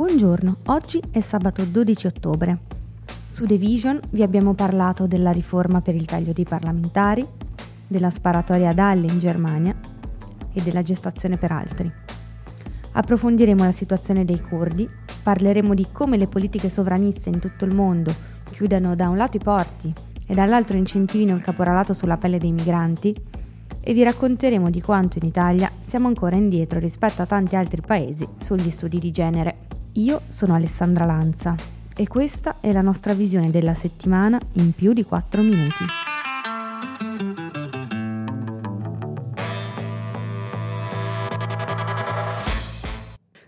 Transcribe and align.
Buongiorno, 0.00 0.56
oggi 0.68 0.98
è 1.10 1.20
sabato 1.20 1.62
12 1.62 2.06
ottobre. 2.06 2.58
Su 3.28 3.44
The 3.44 3.58
Vision 3.58 4.00
vi 4.12 4.22
abbiamo 4.22 4.54
parlato 4.54 5.06
della 5.06 5.30
riforma 5.30 5.82
per 5.82 5.94
il 5.94 6.06
taglio 6.06 6.32
dei 6.32 6.46
parlamentari, 6.46 7.22
della 7.86 8.08
sparatoria 8.08 8.70
ad 8.70 8.78
Halle 8.78 9.12
in 9.12 9.18
Germania 9.18 9.78
e 10.54 10.62
della 10.62 10.80
gestazione 10.80 11.36
per 11.36 11.52
altri. 11.52 11.92
Approfondiremo 12.92 13.62
la 13.62 13.72
situazione 13.72 14.24
dei 14.24 14.40
curdi, 14.40 14.88
parleremo 15.22 15.74
di 15.74 15.88
come 15.92 16.16
le 16.16 16.28
politiche 16.28 16.70
sovraniste 16.70 17.28
in 17.28 17.38
tutto 17.38 17.66
il 17.66 17.74
mondo 17.74 18.10
chiudano 18.50 18.94
da 18.94 19.10
un 19.10 19.18
lato 19.18 19.36
i 19.36 19.40
porti 19.40 19.92
e 20.26 20.32
dall'altro 20.32 20.78
incentivino 20.78 21.36
il 21.36 21.42
caporalato 21.42 21.92
sulla 21.92 22.16
pelle 22.16 22.38
dei 22.38 22.52
migranti 22.52 23.14
e 23.78 23.92
vi 23.92 24.02
racconteremo 24.02 24.70
di 24.70 24.80
quanto 24.80 25.18
in 25.18 25.26
Italia 25.26 25.70
siamo 25.86 26.08
ancora 26.08 26.36
indietro 26.36 26.78
rispetto 26.78 27.20
a 27.20 27.26
tanti 27.26 27.54
altri 27.54 27.82
paesi 27.82 28.26
sugli 28.38 28.70
studi 28.70 28.98
di 28.98 29.10
genere. 29.10 29.69
Io 29.94 30.20
sono 30.28 30.54
Alessandra 30.54 31.04
Lanza 31.04 31.56
e 31.96 32.06
questa 32.06 32.60
è 32.60 32.70
la 32.70 32.80
nostra 32.80 33.12
visione 33.12 33.50
della 33.50 33.74
settimana 33.74 34.38
in 34.52 34.72
più 34.72 34.92
di 34.92 35.02
4 35.02 35.42
minuti. 35.42 35.84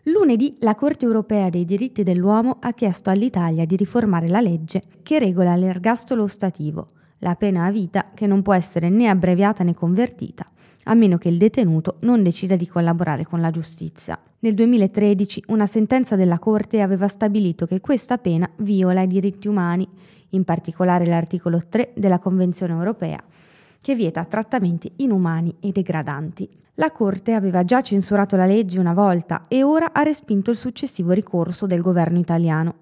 Lunedì 0.04 0.56
la 0.60 0.74
Corte 0.74 1.04
europea 1.04 1.48
dei 1.48 1.64
diritti 1.64 2.02
dell'uomo 2.02 2.56
ha 2.60 2.72
chiesto 2.72 3.10
all'Italia 3.10 3.64
di 3.64 3.76
riformare 3.76 4.26
la 4.26 4.40
legge 4.40 4.82
che 5.04 5.20
regola 5.20 5.54
l'ergastolo 5.54 6.24
ostativo, 6.24 6.88
la 7.18 7.36
pena 7.36 7.66
a 7.66 7.70
vita 7.70 8.10
che 8.12 8.26
non 8.26 8.42
può 8.42 8.52
essere 8.52 8.88
né 8.88 9.08
abbreviata 9.08 9.62
né 9.62 9.74
convertita, 9.74 10.44
a 10.84 10.94
meno 10.94 11.18
che 11.18 11.28
il 11.28 11.38
detenuto 11.38 11.96
non 12.00 12.22
decida 12.22 12.56
di 12.56 12.66
collaborare 12.66 13.24
con 13.24 13.40
la 13.40 13.50
giustizia. 13.50 14.18
Nel 14.40 14.54
2013 14.54 15.44
una 15.48 15.66
sentenza 15.66 16.16
della 16.16 16.38
Corte 16.38 16.80
aveva 16.80 17.08
stabilito 17.08 17.66
che 17.66 17.80
questa 17.80 18.18
pena 18.18 18.50
viola 18.56 19.02
i 19.02 19.06
diritti 19.06 19.48
umani, 19.48 19.86
in 20.30 20.44
particolare 20.44 21.06
l'articolo 21.06 21.62
3 21.68 21.92
della 21.94 22.18
Convenzione 22.18 22.72
europea, 22.72 23.22
che 23.80 23.94
vieta 23.94 24.24
trattamenti 24.24 24.90
inumani 24.96 25.54
e 25.60 25.70
degradanti. 25.70 26.48
La 26.76 26.90
Corte 26.90 27.34
aveva 27.34 27.64
già 27.64 27.82
censurato 27.82 28.36
la 28.36 28.46
legge 28.46 28.78
una 28.78 28.94
volta 28.94 29.44
e 29.46 29.62
ora 29.62 29.92
ha 29.92 30.02
respinto 30.02 30.50
il 30.50 30.56
successivo 30.56 31.12
ricorso 31.12 31.66
del 31.66 31.80
governo 31.80 32.18
italiano. 32.18 32.74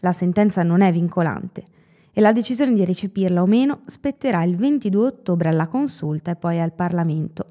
La 0.00 0.12
sentenza 0.12 0.62
non 0.62 0.80
è 0.80 0.90
vincolante 0.90 1.76
e 2.12 2.20
la 2.20 2.32
decisione 2.32 2.74
di 2.74 2.84
recepirla 2.84 3.42
o 3.42 3.46
meno 3.46 3.80
spetterà 3.86 4.42
il 4.42 4.56
22 4.56 5.06
ottobre 5.06 5.48
alla 5.48 5.66
consulta 5.66 6.30
e 6.30 6.36
poi 6.36 6.60
al 6.60 6.72
Parlamento. 6.72 7.46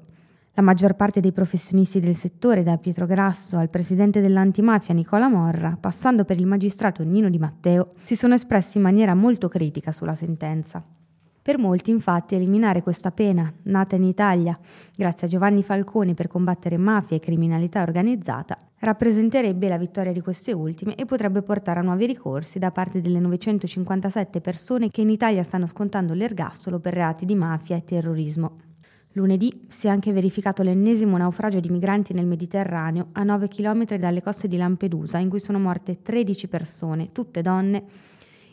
La 0.54 0.62
maggior 0.62 0.94
parte 0.94 1.20
dei 1.20 1.30
professionisti 1.30 2.00
del 2.00 2.16
settore, 2.16 2.64
da 2.64 2.76
Pietro 2.78 3.06
Grasso 3.06 3.58
al 3.58 3.70
presidente 3.70 4.20
dell'antimafia 4.20 4.92
Nicola 4.92 5.28
Morra, 5.28 5.76
passando 5.80 6.24
per 6.24 6.38
il 6.38 6.46
magistrato 6.46 7.04
Nino 7.04 7.30
Di 7.30 7.38
Matteo, 7.38 7.86
si 8.02 8.16
sono 8.16 8.34
espressi 8.34 8.78
in 8.78 8.82
maniera 8.82 9.14
molto 9.14 9.46
critica 9.46 9.92
sulla 9.92 10.16
sentenza. 10.16 10.82
Per 11.48 11.58
molti, 11.58 11.90
infatti, 11.90 12.34
eliminare 12.34 12.82
questa 12.82 13.10
pena, 13.10 13.50
nata 13.62 13.96
in 13.96 14.04
Italia 14.04 14.54
grazie 14.94 15.26
a 15.26 15.30
Giovanni 15.30 15.62
Falcone 15.62 16.12
per 16.12 16.28
combattere 16.28 16.76
mafia 16.76 17.16
e 17.16 17.20
criminalità 17.20 17.80
organizzata, 17.80 18.58
rappresenterebbe 18.80 19.66
la 19.66 19.78
vittoria 19.78 20.12
di 20.12 20.20
queste 20.20 20.52
ultime 20.52 20.94
e 20.94 21.06
potrebbe 21.06 21.40
portare 21.40 21.80
a 21.80 21.82
nuovi 21.82 22.04
ricorsi 22.04 22.58
da 22.58 22.70
parte 22.70 23.00
delle 23.00 23.18
957 23.18 24.42
persone 24.42 24.90
che 24.90 25.00
in 25.00 25.08
Italia 25.08 25.42
stanno 25.42 25.66
scontando 25.66 26.12
l'ergastolo 26.12 26.80
per 26.80 26.92
reati 26.92 27.24
di 27.24 27.34
mafia 27.34 27.76
e 27.76 27.82
terrorismo. 27.82 28.52
Lunedì 29.12 29.64
si 29.68 29.86
è 29.86 29.90
anche 29.90 30.12
verificato 30.12 30.62
l'ennesimo 30.62 31.16
naufragio 31.16 31.60
di 31.60 31.70
migranti 31.70 32.12
nel 32.12 32.26
Mediterraneo 32.26 33.08
a 33.12 33.22
9 33.22 33.48
km 33.48 33.96
dalle 33.96 34.20
coste 34.20 34.48
di 34.48 34.58
Lampedusa, 34.58 35.16
in 35.16 35.30
cui 35.30 35.40
sono 35.40 35.58
morte 35.58 36.02
13 36.02 36.46
persone, 36.46 37.10
tutte 37.12 37.40
donne, 37.40 37.84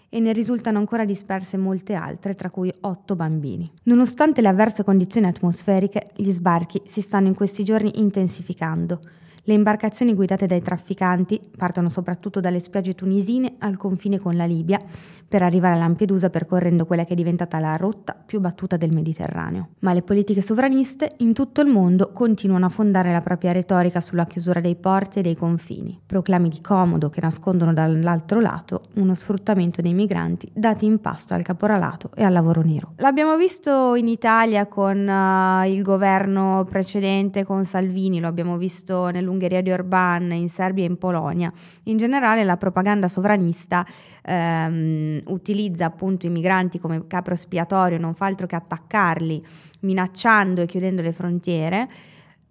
e 0.09 0.19
ne 0.19 0.33
risultano 0.33 0.77
ancora 0.77 1.05
disperse 1.05 1.57
molte 1.57 1.93
altre, 1.93 2.33
tra 2.33 2.49
cui 2.49 2.73
otto 2.81 3.15
bambini. 3.15 3.71
Nonostante 3.83 4.41
le 4.41 4.47
avverse 4.47 4.83
condizioni 4.83 5.27
atmosferiche, 5.27 6.07
gli 6.15 6.31
sbarchi 6.31 6.81
si 6.85 7.01
stanno 7.01 7.27
in 7.27 7.35
questi 7.35 7.63
giorni 7.63 7.99
intensificando. 7.99 8.99
Le 9.47 9.53
imbarcazioni 9.53 10.15
guidate 10.15 10.47
dai 10.47 10.61
trafficanti 10.61 11.39
partono 11.55 11.89
soprattutto 11.89 12.39
dalle 12.39 12.59
spiagge 12.59 12.95
tunisine 12.95 13.57
al 13.59 13.77
confine 13.77 14.17
con 14.17 14.35
la 14.35 14.45
Libia 14.45 14.79
per 15.27 15.43
arrivare 15.43 15.75
a 15.75 15.77
Lampedusa 15.77 16.31
percorrendo 16.31 16.85
quella 16.85 17.05
che 17.05 17.13
è 17.13 17.15
diventata 17.15 17.59
la 17.59 17.75
rotta 17.75 18.15
più 18.25 18.39
battuta 18.39 18.75
del 18.75 18.91
Mediterraneo. 18.91 19.69
Ma 19.79 19.93
le 19.93 20.01
politiche 20.01 20.41
sovraniste 20.41 21.13
in 21.17 21.33
tutto 21.33 21.61
il 21.61 21.69
mondo 21.69 22.11
continuano 22.11 22.65
a 22.65 22.69
fondare 22.69 23.11
la 23.11 23.21
propria 23.21 23.51
retorica 23.51 24.01
sulla 24.01 24.25
chiusura 24.25 24.59
dei 24.59 24.75
porti 24.75 25.19
e 25.19 25.21
dei 25.21 25.35
confini, 25.35 25.99
proclami 26.03 26.49
di 26.49 26.61
comodo 26.61 27.09
che 27.09 27.21
nascondono 27.21 27.71
dall'altro 27.71 28.39
lato 28.39 28.85
uno 28.95 29.13
sfruttamento 29.13 29.81
dei 29.81 29.93
migranti 29.93 30.49
dati 30.53 30.85
in 30.85 30.99
pasto 31.01 31.35
al 31.35 31.43
caporalato 31.43 32.09
e 32.15 32.23
al 32.23 32.33
lavoro 32.33 32.61
nero. 32.61 32.93
L'abbiamo 32.97 33.35
visto 33.37 33.93
in 33.93 34.07
Italia 34.07 34.65
con 34.65 35.07
uh, 35.07 35.67
il 35.67 35.83
governo 35.83 36.65
precedente, 36.67 37.43
con 37.43 37.63
Salvini, 37.63 38.19
lo 38.19 38.27
abbiamo 38.27 38.57
visto 38.57 39.09
Ungheria 39.35 39.61
di 39.61 39.71
Orban, 39.71 40.31
in 40.31 40.49
Serbia 40.49 40.83
e 40.83 40.87
in 40.87 40.97
Polonia. 40.97 41.51
In 41.83 41.97
generale 41.97 42.43
la 42.43 42.57
propaganda 42.57 43.07
sovranista 43.07 43.85
ehm, 44.23 45.21
utilizza 45.27 45.85
appunto 45.85 46.25
i 46.25 46.29
migranti 46.29 46.79
come 46.79 47.05
capro 47.07 47.33
espiatorio, 47.33 47.99
non 47.99 48.13
fa 48.13 48.25
altro 48.25 48.47
che 48.47 48.55
attaccarli, 48.55 49.45
minacciando 49.81 50.61
e 50.61 50.65
chiudendo 50.65 51.01
le 51.01 51.11
frontiere 51.13 51.87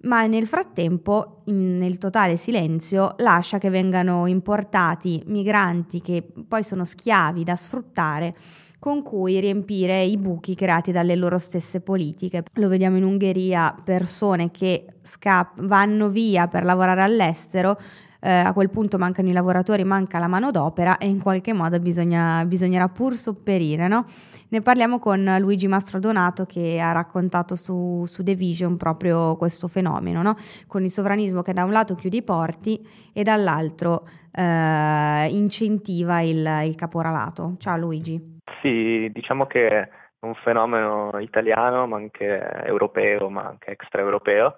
ma 0.05 0.27
nel 0.27 0.47
frattempo, 0.47 1.43
nel 1.47 1.99
totale 1.99 2.37
silenzio, 2.37 3.15
lascia 3.19 3.59
che 3.59 3.71
vengano 3.71 4.27
importati 4.27 5.23
migranti 5.27 6.01
che 6.01 6.25
poi 6.47 6.63
sono 6.63 6.85
schiavi 6.85 7.45
da 7.45 7.57
sfruttare 7.57 8.35
con 8.79 9.03
cui 9.03 9.41
riempire 9.41 10.03
i 10.03 10.19
buchi 10.19 10.55
creati 10.55 10.93
dalle 10.93 11.17
loro 11.17 11.39
stesse 11.39 11.81
politiche. 11.81 12.45
Lo 12.55 12.69
vediamo 12.69 12.99
in 12.99 13.05
Ungheria, 13.05 13.75
persone 13.83 14.51
che 14.51 14.85
scapp- 15.01 15.59
vanno 15.63 16.11
via 16.11 16.49
per 16.49 16.65
lavorare 16.65 17.03
all'estero, 17.03 17.79
eh, 18.25 18.31
a 18.31 18.55
quel 18.55 18.71
punto 18.71 18.97
mancano 18.97 19.29
i 19.29 19.33
lavoratori, 19.33 19.85
manca 19.85 20.19
la 20.19 20.29
manodopera 20.29 20.97
e 20.97 21.07
in 21.07 21.21
qualche 21.21 21.53
modo 21.53 21.79
bisogna, 21.79 22.43
bisognerà 22.47 22.89
pur 22.89 23.15
sopperire. 23.17 23.87
No? 23.87 24.07
Ne 24.49 24.63
parliamo 24.63 24.99
con 24.99 25.37
Luigi 25.41 25.67
Mastrodonato 25.67 26.47
che 26.47 26.81
ha 26.81 26.93
raccontato 26.93 27.55
su, 27.55 28.05
su 28.07 28.23
The 28.25 28.35
Vision 28.35 28.79
proprio 28.79 29.37
questo 29.37 29.69
fenomeno, 29.69 30.23
no? 30.23 30.37
con 30.67 30.83
il 30.83 30.91
sovranismo 30.91 31.43
che 31.43 31.53
da 31.53 31.65
un 31.65 31.73
lato 31.73 31.95
chiude 31.95 32.17
i 32.17 32.23
porti 32.23 32.81
e 33.13 33.23
dall'altro 33.23 34.05
eh, 34.33 35.29
incentiva 35.31 36.23
il, 36.23 36.63
il 36.65 36.75
caporalato. 36.77 37.57
Ciao 37.59 37.77
Luigi. 37.77 38.41
Sì, 38.63 39.11
diciamo 39.13 39.47
che 39.47 39.69
è 39.69 39.89
un 40.21 40.35
fenomeno 40.37 41.11
italiano, 41.19 41.87
ma 41.87 41.97
anche 41.97 42.65
europeo, 42.65 43.29
ma 43.29 43.43
anche 43.43 43.73
extraeuropeo. 43.73 44.57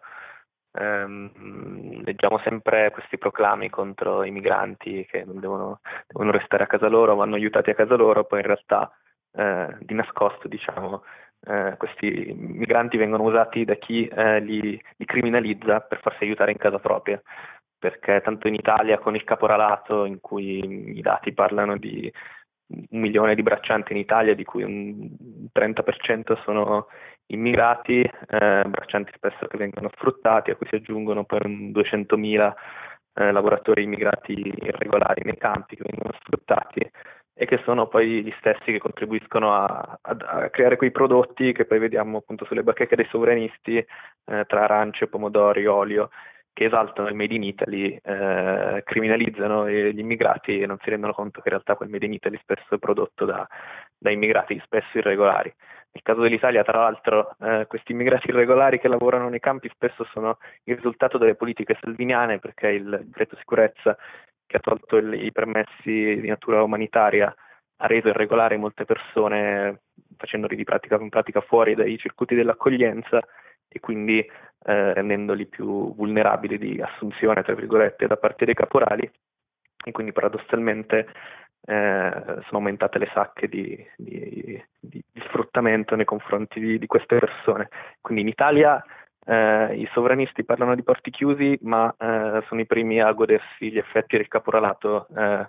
Ehm, 0.78 2.02
leggiamo 2.04 2.38
sempre 2.40 2.90
questi 2.90 3.18
proclami 3.18 3.70
contro 3.70 4.24
i 4.24 4.30
migranti 4.30 5.06
che 5.10 5.24
non 5.24 5.40
devono, 5.40 5.80
devono, 6.06 6.30
restare 6.30 6.64
a 6.64 6.66
casa 6.66 6.88
loro, 6.88 7.14
vanno 7.14 7.36
aiutati 7.36 7.70
a 7.70 7.74
casa 7.74 7.96
loro, 7.96 8.24
poi 8.24 8.40
in 8.40 8.46
realtà 8.46 8.90
eh, 9.32 9.76
di 9.80 9.94
nascosto, 9.94 10.48
diciamo, 10.48 11.02
eh, 11.46 11.74
questi 11.78 12.34
migranti 12.36 12.96
vengono 12.96 13.22
usati 13.24 13.64
da 13.64 13.74
chi 13.76 14.06
eh, 14.06 14.40
li, 14.40 14.80
li 14.96 15.04
criminalizza 15.04 15.80
per 15.80 16.00
farsi 16.00 16.24
aiutare 16.24 16.52
in 16.52 16.58
casa 16.58 16.78
propria. 16.78 17.20
Perché 17.78 18.20
tanto 18.22 18.48
in 18.48 18.54
Italia 18.54 18.98
con 18.98 19.14
il 19.14 19.24
caporalato 19.24 20.06
in 20.06 20.18
cui 20.20 20.96
i 20.98 21.00
dati 21.02 21.32
parlano 21.32 21.76
di 21.76 22.10
un 22.68 23.00
milione 23.00 23.34
di 23.34 23.42
braccianti 23.42 23.92
in 23.92 23.98
Italia, 23.98 24.34
di 24.34 24.44
cui 24.44 24.62
un 24.62 25.10
30% 25.52 26.42
sono 26.42 26.86
immigrati, 27.28 28.00
eh, 28.02 28.64
braccianti 28.66 29.12
spesso 29.14 29.46
che 29.46 29.56
vengono 29.56 29.90
sfruttati, 29.94 30.50
a 30.50 30.56
cui 30.56 30.66
si 30.68 30.76
aggiungono 30.76 31.24
poi 31.24 31.72
200.000 31.72 32.54
eh, 33.14 33.32
lavoratori 33.32 33.82
immigrati 33.82 34.32
irregolari 34.62 35.22
nei 35.24 35.38
campi 35.38 35.76
che 35.76 35.84
vengono 35.86 36.14
sfruttati 36.20 36.90
e 37.38 37.44
che 37.44 37.60
sono 37.64 37.86
poi 37.86 38.22
gli 38.22 38.32
stessi 38.38 38.72
che 38.72 38.78
contribuiscono 38.78 39.54
a, 39.54 39.98
a, 40.00 40.16
a 40.26 40.50
creare 40.50 40.76
quei 40.76 40.90
prodotti 40.90 41.52
che 41.52 41.66
poi 41.66 41.78
vediamo 41.78 42.18
appunto 42.18 42.46
sulle 42.46 42.62
bacheche 42.62 42.96
dei 42.96 43.06
sovranisti 43.10 43.76
eh, 43.76 44.44
tra 44.46 44.64
arance, 44.64 45.06
pomodori, 45.06 45.66
olio 45.66 46.10
che 46.56 46.64
esaltano 46.64 47.08
il 47.08 47.14
Made 47.14 47.34
in 47.34 47.42
Italy, 47.42 47.98
eh, 48.02 48.82
criminalizzano 48.82 49.68
gli 49.68 49.98
immigrati 49.98 50.58
e 50.58 50.66
non 50.66 50.78
si 50.82 50.88
rendono 50.88 51.12
conto 51.12 51.42
che 51.42 51.48
in 51.48 51.52
realtà 51.52 51.74
quel 51.74 51.90
Made 51.90 52.06
in 52.06 52.14
Italy 52.14 52.38
spesso 52.40 52.74
è 52.74 52.78
prodotto 52.78 53.26
da, 53.26 53.46
da 53.98 54.10
immigrati 54.10 54.58
spesso 54.64 54.96
irregolari. 54.96 55.54
Nel 55.96 56.04
caso 56.04 56.20
dell'Italia, 56.20 56.62
tra 56.62 56.80
l'altro, 56.80 57.34
eh, 57.40 57.64
questi 57.66 57.92
immigrati 57.92 58.28
irregolari 58.28 58.78
che 58.78 58.86
lavorano 58.86 59.30
nei 59.30 59.40
campi 59.40 59.70
spesso 59.70 60.04
sono 60.12 60.36
il 60.64 60.74
risultato 60.74 61.16
delle 61.16 61.36
politiche 61.36 61.78
salviniane 61.80 62.38
perché 62.38 62.68
il 62.68 63.00
decreto 63.06 63.34
sicurezza 63.36 63.96
che 64.44 64.56
ha 64.58 64.60
tolto 64.60 64.98
il, 64.98 65.14
i 65.14 65.32
permessi 65.32 66.20
di 66.20 66.28
natura 66.28 66.62
umanitaria 66.62 67.34
ha 67.78 67.86
reso 67.86 68.08
irregolari 68.08 68.58
molte 68.58 68.84
persone 68.84 69.84
facendoli 70.18 70.54
di 70.54 70.64
pratica, 70.64 70.96
in 70.96 71.08
pratica 71.08 71.40
fuori 71.40 71.74
dai 71.74 71.96
circuiti 71.96 72.34
dell'accoglienza 72.34 73.18
e 73.66 73.80
quindi 73.80 74.18
eh, 74.18 74.92
rendendoli 74.92 75.46
più 75.46 75.94
vulnerabili 75.94 76.58
di 76.58 76.78
assunzione, 76.82 77.42
tra 77.42 77.54
virgolette, 77.54 78.06
da 78.06 78.18
parte 78.18 78.44
dei 78.44 78.54
caporali. 78.54 79.10
e 79.82 79.92
quindi 79.92 80.12
paradossalmente 80.12 81.06
eh, 81.66 82.22
sono 82.24 82.58
aumentate 82.58 82.98
le 82.98 83.10
sacche 83.12 83.48
di, 83.48 83.84
di, 83.96 84.62
di, 84.78 85.02
di 85.12 85.20
sfruttamento 85.26 85.96
nei 85.96 86.04
confronti 86.04 86.78
di, 86.78 86.86
queste 86.86 87.18
persone. 87.18 87.68
Quindi 88.00 88.22
in 88.22 88.28
Italia 88.28 88.82
eh, 89.24 89.74
i 89.74 89.88
sovranisti 89.92 90.44
parlano 90.44 90.74
di 90.74 90.84
porti 90.84 91.10
chiusi, 91.10 91.58
ma 91.62 91.92
eh, 91.98 92.42
sono 92.46 92.60
i 92.60 92.66
primi 92.66 93.00
a 93.00 93.10
godersi 93.12 93.70
gli 93.70 93.78
effetti 93.78 94.16
del 94.16 94.28
caporalato 94.28 95.08
eh, 95.16 95.48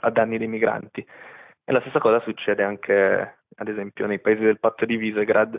a 0.00 0.10
danni 0.10 0.38
dei 0.38 0.46
migranti. 0.46 1.04
E 1.64 1.72
la 1.72 1.80
stessa 1.80 1.98
cosa 1.98 2.20
succede 2.20 2.62
anche, 2.62 3.38
ad 3.56 3.68
esempio, 3.68 4.06
nei 4.06 4.20
paesi 4.20 4.42
del 4.42 4.60
patto 4.60 4.84
di 4.84 4.96
Visegrad, 4.96 5.58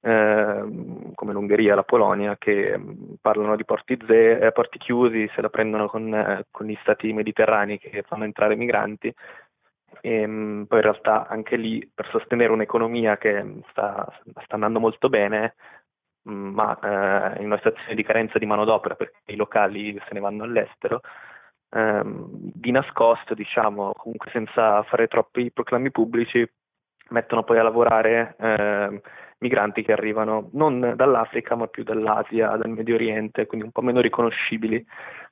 eh, 0.00 1.12
come 1.14 1.32
l'Ungheria, 1.32 1.74
la 1.74 1.82
Polonia, 1.82 2.36
che 2.38 2.76
mm, 2.78 3.14
parlano 3.20 3.56
di 3.56 3.64
porti, 3.64 3.98
ze- 4.06 4.38
eh, 4.38 4.52
porti 4.52 4.78
chiusi, 4.78 5.28
se 5.34 5.42
la 5.42 5.48
prendono 5.50 5.88
con, 5.88 6.12
eh, 6.14 6.46
con, 6.50 6.66
gli 6.66 6.76
stati 6.80 7.12
mediterranei 7.12 7.78
che 7.78 8.02
fanno 8.06 8.24
entrare 8.24 8.56
migranti. 8.56 9.14
E, 10.00 10.26
mh, 10.26 10.30
mm, 10.30 10.62
poi 10.64 10.78
in 10.78 10.84
realtà 10.84 11.26
anche 11.28 11.56
lì 11.56 11.88
per 11.92 12.08
sostenere 12.10 12.52
un'economia 12.52 13.18
che 13.18 13.62
sta, 13.70 14.06
sta 14.42 14.54
andando 14.54 14.80
molto 14.80 15.08
bene, 15.08 15.54
mm, 16.28 16.54
ma 16.54 16.78
eh, 17.36 17.40
in 17.40 17.46
una 17.46 17.56
situazione 17.56 17.94
di 17.94 18.02
carenza 18.02 18.38
di 18.38 18.46
manodopera 18.46 18.94
perché 18.94 19.32
i 19.32 19.36
locali 19.36 19.92
se 20.06 20.14
ne 20.14 20.20
vanno 20.20 20.44
all'estero, 20.44 21.00
ehm, 21.70 22.26
di 22.30 22.70
nascosto, 22.70 23.34
diciamo, 23.34 23.92
comunque 23.96 24.30
senza 24.32 24.82
fare 24.84 25.08
troppi 25.08 25.50
proclami 25.52 25.90
pubblici, 25.90 26.48
mettono 27.10 27.42
poi 27.44 27.58
a 27.58 27.62
lavorare 27.62 28.36
eh, 28.38 29.00
migranti 29.40 29.82
che 29.82 29.92
arrivano 29.92 30.50
non 30.52 30.94
dall'Africa 30.96 31.54
ma 31.56 31.66
più 31.66 31.82
dall'Asia, 31.82 32.56
dal 32.56 32.70
Medio 32.70 32.94
Oriente, 32.94 33.46
quindi 33.46 33.66
un 33.66 33.72
po' 33.72 33.82
meno 33.82 34.00
riconoscibili 34.00 34.84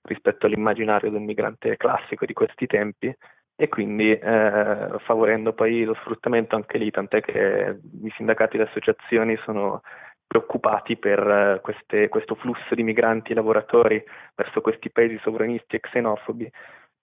rispetto 0.03 0.47
all'immaginario 0.47 1.11
del 1.11 1.21
migrante 1.21 1.77
classico 1.77 2.27
di 2.27 2.33
questi 2.33 2.67
tempi. 2.67 3.15
E 3.61 3.69
quindi 3.69 4.13
eh, 4.13 4.89
favorendo 5.05 5.53
poi 5.53 5.83
lo 5.83 5.95
sfruttamento 5.95 6.55
anche 6.55 6.79
lì, 6.79 6.93
tant'è 6.93 7.21
che 7.21 7.81
i 8.05 8.13
sindacati 8.15 8.55
e 8.55 8.61
le 8.61 8.67
associazioni 8.67 9.37
sono 9.39 9.83
preoccupati 10.29 10.97
per 10.97 11.19
eh, 11.27 11.61
queste, 11.61 12.09
questo 12.09 12.37
flusso 12.37 12.75
di 12.77 12.85
migranti 12.85 13.33
e 13.33 13.35
lavoratori 13.35 14.03
verso 14.37 14.61
questi 14.61 14.91
paesi 14.91 15.19
sovranisti 15.23 15.75
e 15.75 15.81
xenofobi 15.81 16.49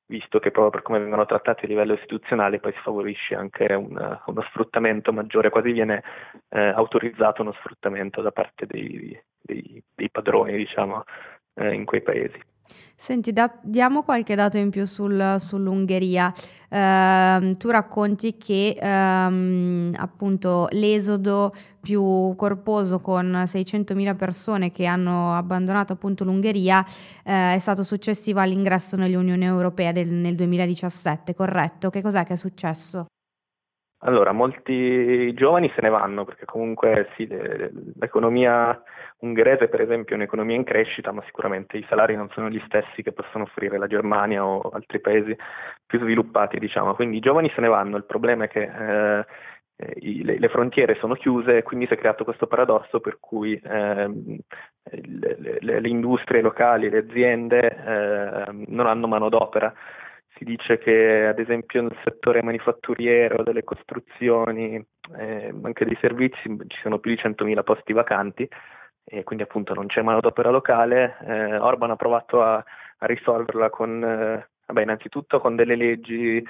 visto 0.07 0.39
che 0.39 0.51
proprio 0.51 0.71
per 0.71 0.81
come 0.81 0.99
vengono 0.99 1.25
trattati 1.25 1.65
a 1.65 1.67
livello 1.67 1.93
istituzionale 1.93 2.59
poi 2.59 2.73
si 2.73 2.79
favorisce 2.79 3.35
anche 3.35 3.73
un, 3.73 4.19
uno 4.25 4.41
sfruttamento 4.49 5.11
maggiore, 5.11 5.49
quasi 5.49 5.71
viene 5.71 6.03
eh, 6.49 6.59
autorizzato 6.59 7.41
uno 7.41 7.53
sfruttamento 7.53 8.21
da 8.21 8.31
parte 8.31 8.65
dei, 8.65 9.19
dei, 9.41 9.83
dei 9.93 10.09
padroni 10.09 10.55
diciamo, 10.55 11.03
eh, 11.55 11.73
in 11.73 11.85
quei 11.85 12.01
paesi. 12.01 12.39
Senti, 12.95 13.33
da, 13.33 13.53
diamo 13.62 14.03
qualche 14.03 14.35
dato 14.35 14.57
in 14.57 14.69
più 14.69 14.85
sul, 14.85 15.35
sull'Ungheria. 15.39 16.33
Uh, 16.67 17.56
tu 17.57 17.69
racconti 17.69 18.38
che 18.38 18.77
um, 18.81 19.94
appunto 19.95 20.67
l'esodo 20.71 21.53
più 21.79 22.33
corposo 22.35 23.00
con 23.00 23.44
600.000 23.45 24.15
persone 24.15 24.71
che 24.71 24.85
hanno 24.85 25.35
abbandonato 25.35 25.94
appunto 25.94 26.23
l'Ungheria 26.23 26.79
uh, 26.79 27.21
è 27.23 27.57
stato 27.59 27.83
successivo 27.83 28.39
all'ingresso 28.39 28.95
nell'Unione 28.97 29.45
Europea 29.45 29.91
del, 29.91 30.07
nel 30.09 30.35
2017, 30.35 31.35
corretto? 31.35 31.89
Che 31.89 32.01
cos'è 32.01 32.25
che 32.25 32.33
è 32.33 32.38
successo? 32.38 33.06
Allora, 34.05 34.31
molti 34.33 35.33
giovani 35.33 35.71
se 35.73 35.81
ne 35.81 35.89
vanno 35.89 36.25
perché 36.25 36.45
comunque 36.45 37.09
sì, 37.15 37.27
l'economia 37.99 38.79
ungherese 39.19 39.67
per 39.67 39.81
esempio 39.81 40.13
è 40.13 40.17
un'economia 40.17 40.55
in 40.55 40.63
crescita, 40.63 41.11
ma 41.11 41.23
sicuramente 41.25 41.77
i 41.77 41.85
salari 41.89 42.15
non 42.15 42.29
sono 42.29 42.49
gli 42.49 42.61
stessi 42.67 43.01
che 43.01 43.13
possono 43.13 43.45
offrire 43.45 43.79
la 43.79 43.87
Germania 43.87 44.45
o 44.45 44.69
altri 44.69 44.99
paesi 44.99 45.35
più 45.87 45.99
sviluppati, 45.99 46.59
diciamo. 46.59 46.93
Quindi 46.93 47.17
i 47.17 47.19
giovani 47.19 47.51
se 47.55 47.61
ne 47.61 47.67
vanno, 47.67 47.97
il 47.97 48.05
problema 48.05 48.43
è 48.43 48.47
che 48.47 48.61
eh, 48.61 49.25
le, 50.37 50.49
frontiere 50.49 50.95
sono 50.99 51.15
chiuse 51.15 51.57
e 51.57 51.63
quindi 51.63 51.87
si 51.87 51.93
è 51.93 51.97
creato 51.97 52.23
questo 52.23 52.45
paradosso 52.45 52.99
per 52.99 53.17
cui 53.19 53.59
eh, 53.59 54.39
le, 54.83 55.59
le, 55.61 55.79
le, 55.79 55.89
industrie 55.89 56.41
locali, 56.41 56.91
le 56.91 56.99
aziende 56.99 57.59
eh, 57.59 58.65
non 58.67 58.85
hanno 58.85 59.07
manodopera 59.07 59.73
si 60.37 60.43
dice 60.43 60.77
che 60.77 61.27
ad 61.27 61.39
esempio 61.39 61.81
nel 61.81 61.97
settore 62.03 62.43
manifatturiero, 62.43 63.43
delle 63.43 63.63
costruzioni, 63.63 64.75
eh, 65.17 65.53
anche 65.63 65.85
dei 65.85 65.97
servizi 66.01 66.57
ci 66.67 66.79
sono 66.81 66.99
più 66.99 67.15
di 67.15 67.21
100.000 67.21 67.63
posti 67.63 67.93
vacanti 67.93 68.47
e 69.03 69.23
quindi 69.23 69.43
appunto 69.43 69.73
non 69.73 69.87
c'è 69.87 70.01
manodopera 70.01 70.49
locale. 70.49 71.17
Eh, 71.25 71.57
Orban 71.57 71.91
ha 71.91 71.95
provato 71.95 72.41
a, 72.41 72.55
a 72.55 73.05
risolverla 73.05 73.69
con, 73.69 74.03
eh, 74.03 74.49
vabbè, 74.65 74.81
innanzitutto 74.81 75.39
con 75.39 75.55
delle 75.55 75.75
leggi 75.75 76.43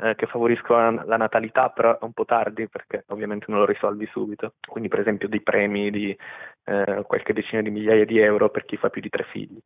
eh, 0.00 0.14
che 0.16 0.26
favoriscono 0.26 1.04
la 1.04 1.16
natalità, 1.16 1.68
però 1.70 1.98
è 1.98 2.04
un 2.04 2.12
po' 2.12 2.24
tardi 2.24 2.68
perché 2.68 3.04
ovviamente 3.08 3.46
non 3.48 3.60
lo 3.60 3.66
risolvi 3.66 4.06
subito. 4.06 4.54
Quindi 4.66 4.88
per 4.88 5.00
esempio 5.00 5.28
dei 5.28 5.42
premi 5.42 5.90
di 5.90 6.16
eh, 6.64 7.02
qualche 7.06 7.32
decina 7.32 7.62
di 7.62 7.70
migliaia 7.70 8.04
di 8.04 8.18
euro 8.18 8.50
per 8.50 8.64
chi 8.64 8.76
fa 8.76 8.90
più 8.90 9.00
di 9.00 9.10
tre 9.10 9.24
figli 9.24 9.60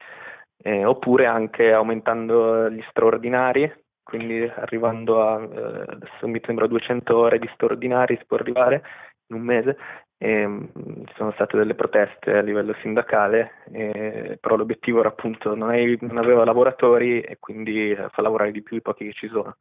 eh, 0.62 0.84
oppure 0.84 1.26
anche 1.26 1.72
aumentando 1.72 2.70
gli 2.70 2.82
straordinari, 2.88 3.70
quindi 4.02 4.42
arrivando 4.42 5.22
a, 5.22 5.42
eh, 5.42 6.26
mi 6.26 6.40
sembra 6.44 6.66
200 6.66 7.16
ore 7.16 7.38
di 7.38 7.50
straordinari 7.54 8.16
si 8.16 8.24
può 8.26 8.36
arrivare 8.36 8.82
in 9.28 9.36
un 9.36 9.42
mese, 9.42 9.76
e, 10.18 10.46
mh, 10.46 11.04
ci 11.06 11.14
sono 11.16 11.32
state 11.32 11.56
delle 11.56 11.74
proteste 11.74 12.38
a 12.38 12.42
livello 12.42 12.74
sindacale, 12.80 13.62
e, 13.72 14.38
però 14.40 14.56
l'obiettivo 14.56 15.00
era 15.00 15.08
appunto 15.08 15.54
non, 15.54 15.70
hai, 15.70 15.98
non 16.00 16.18
aveva 16.18 16.44
lavoratori 16.44 17.20
e 17.20 17.38
quindi 17.40 17.96
fa 18.10 18.22
lavorare 18.22 18.52
di 18.52 18.62
più 18.62 18.76
i 18.76 18.82
pochi 18.82 19.06
che 19.06 19.12
ci 19.12 19.28
sono 19.28 19.56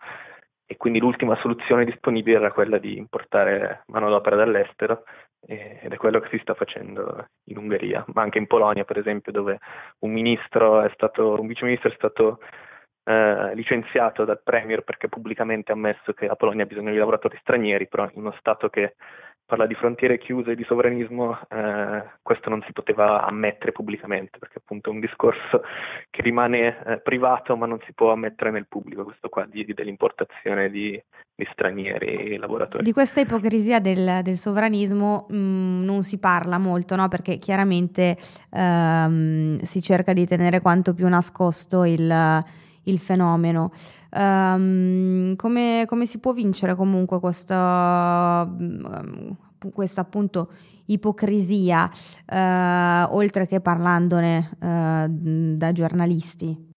e 0.71 0.77
quindi 0.77 0.99
l'ultima 0.99 1.35
soluzione 1.41 1.83
disponibile 1.83 2.37
era 2.37 2.53
quella 2.53 2.77
di 2.77 2.95
importare 2.95 3.83
manodopera 3.87 4.37
dall'estero 4.37 5.03
ed 5.45 5.91
è 5.91 5.97
quello 5.97 6.21
che 6.21 6.29
si 6.29 6.37
sta 6.37 6.53
facendo 6.53 7.27
in 7.49 7.57
Ungheria, 7.57 8.05
ma 8.13 8.21
anche 8.21 8.37
in 8.37 8.47
Polonia 8.47 8.85
per 8.85 8.97
esempio 8.97 9.33
dove 9.33 9.59
un 9.99 10.13
ministro 10.13 10.81
è 10.81 10.89
stato, 10.93 11.41
un 11.41 11.47
viceministro 11.47 11.89
è 11.89 11.93
stato 11.93 12.39
eh, 13.03 13.53
licenziato 13.53 14.23
dal 14.23 14.41
Premier 14.41 14.81
perché 14.83 15.09
pubblicamente 15.09 15.73
ha 15.73 15.75
ammesso 15.75 16.13
che 16.13 16.27
la 16.27 16.37
Polonia 16.37 16.63
ha 16.63 16.67
bisogno 16.67 16.91
di 16.91 16.97
lavoratori 16.97 17.37
stranieri, 17.41 17.89
però 17.89 18.05
in 18.05 18.11
uno 18.13 18.31
Stato 18.39 18.69
che 18.69 18.95
parla 19.45 19.65
di 19.65 19.75
frontiere 19.75 20.19
chiuse 20.19 20.51
e 20.51 20.55
di 20.55 20.63
sovranismo, 20.63 21.37
eh, 21.49 22.03
questo 22.31 22.49
non 22.49 22.63
si 22.65 22.71
poteva 22.71 23.25
ammettere 23.25 23.73
pubblicamente, 23.73 24.37
perché 24.37 24.59
appunto 24.59 24.89
è 24.89 24.93
un 24.93 25.01
discorso 25.01 25.63
che 26.09 26.21
rimane 26.21 26.81
eh, 26.85 26.97
privato 26.99 27.57
ma 27.57 27.65
non 27.65 27.79
si 27.85 27.91
può 27.91 28.13
ammettere 28.13 28.51
nel 28.51 28.67
pubblico, 28.67 29.03
questo 29.03 29.27
qua 29.27 29.45
di, 29.45 29.65
dell'importazione 29.73 30.69
di, 30.69 31.01
di 31.35 31.47
stranieri 31.51 32.37
lavoratori. 32.37 32.85
Di 32.85 32.93
questa 32.93 33.19
ipocrisia 33.19 33.81
del, 33.81 34.21
del 34.23 34.35
sovranismo 34.35 35.25
mh, 35.27 35.35
mm, 35.35 35.83
non 35.83 36.03
si 36.03 36.19
parla 36.19 36.57
molto, 36.57 36.95
no? 36.95 37.09
perché 37.09 37.37
chiaramente 37.37 38.17
ehm, 38.49 39.59
si 39.59 39.81
cerca 39.81 40.13
di 40.13 40.25
tenere 40.25 40.61
quanto 40.61 40.93
più 40.93 41.09
nascosto 41.09 41.83
il, 41.83 42.45
il 42.83 42.99
fenomeno. 42.99 43.73
Um, 44.13 45.35
come, 45.35 45.83
come, 45.85 46.05
si 46.05 46.19
può 46.19 46.31
vincere 46.31 46.75
comunque 46.75 47.19
questa, 47.19 48.45
um, 48.49 49.35
questa 49.73 50.01
appunto 50.01 50.49
ipocrisia, 50.91 51.89
uh, 51.89 53.15
oltre 53.15 53.45
che 53.45 53.61
parlandone 53.61 54.49
uh, 54.59 55.05
da 55.57 55.71
giornalisti? 55.71 56.69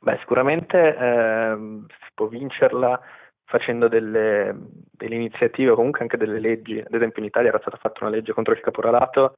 Beh, 0.00 0.16
sicuramente 0.20 0.76
uh, 0.78 1.84
si 1.88 2.10
può 2.14 2.26
vincerla 2.26 3.00
facendo 3.44 3.88
delle, 3.88 4.54
delle 4.90 5.14
iniziative 5.14 5.70
o 5.70 5.74
comunque 5.74 6.00
anche 6.02 6.16
delle 6.16 6.38
leggi. 6.38 6.78
Ad 6.78 6.92
esempio 6.92 7.22
in 7.22 7.28
Italia 7.28 7.48
era 7.48 7.60
stata 7.60 7.78
fatta 7.78 8.04
una 8.04 8.14
legge 8.14 8.32
contro 8.32 8.52
il 8.52 8.60
caporalato 8.60 9.34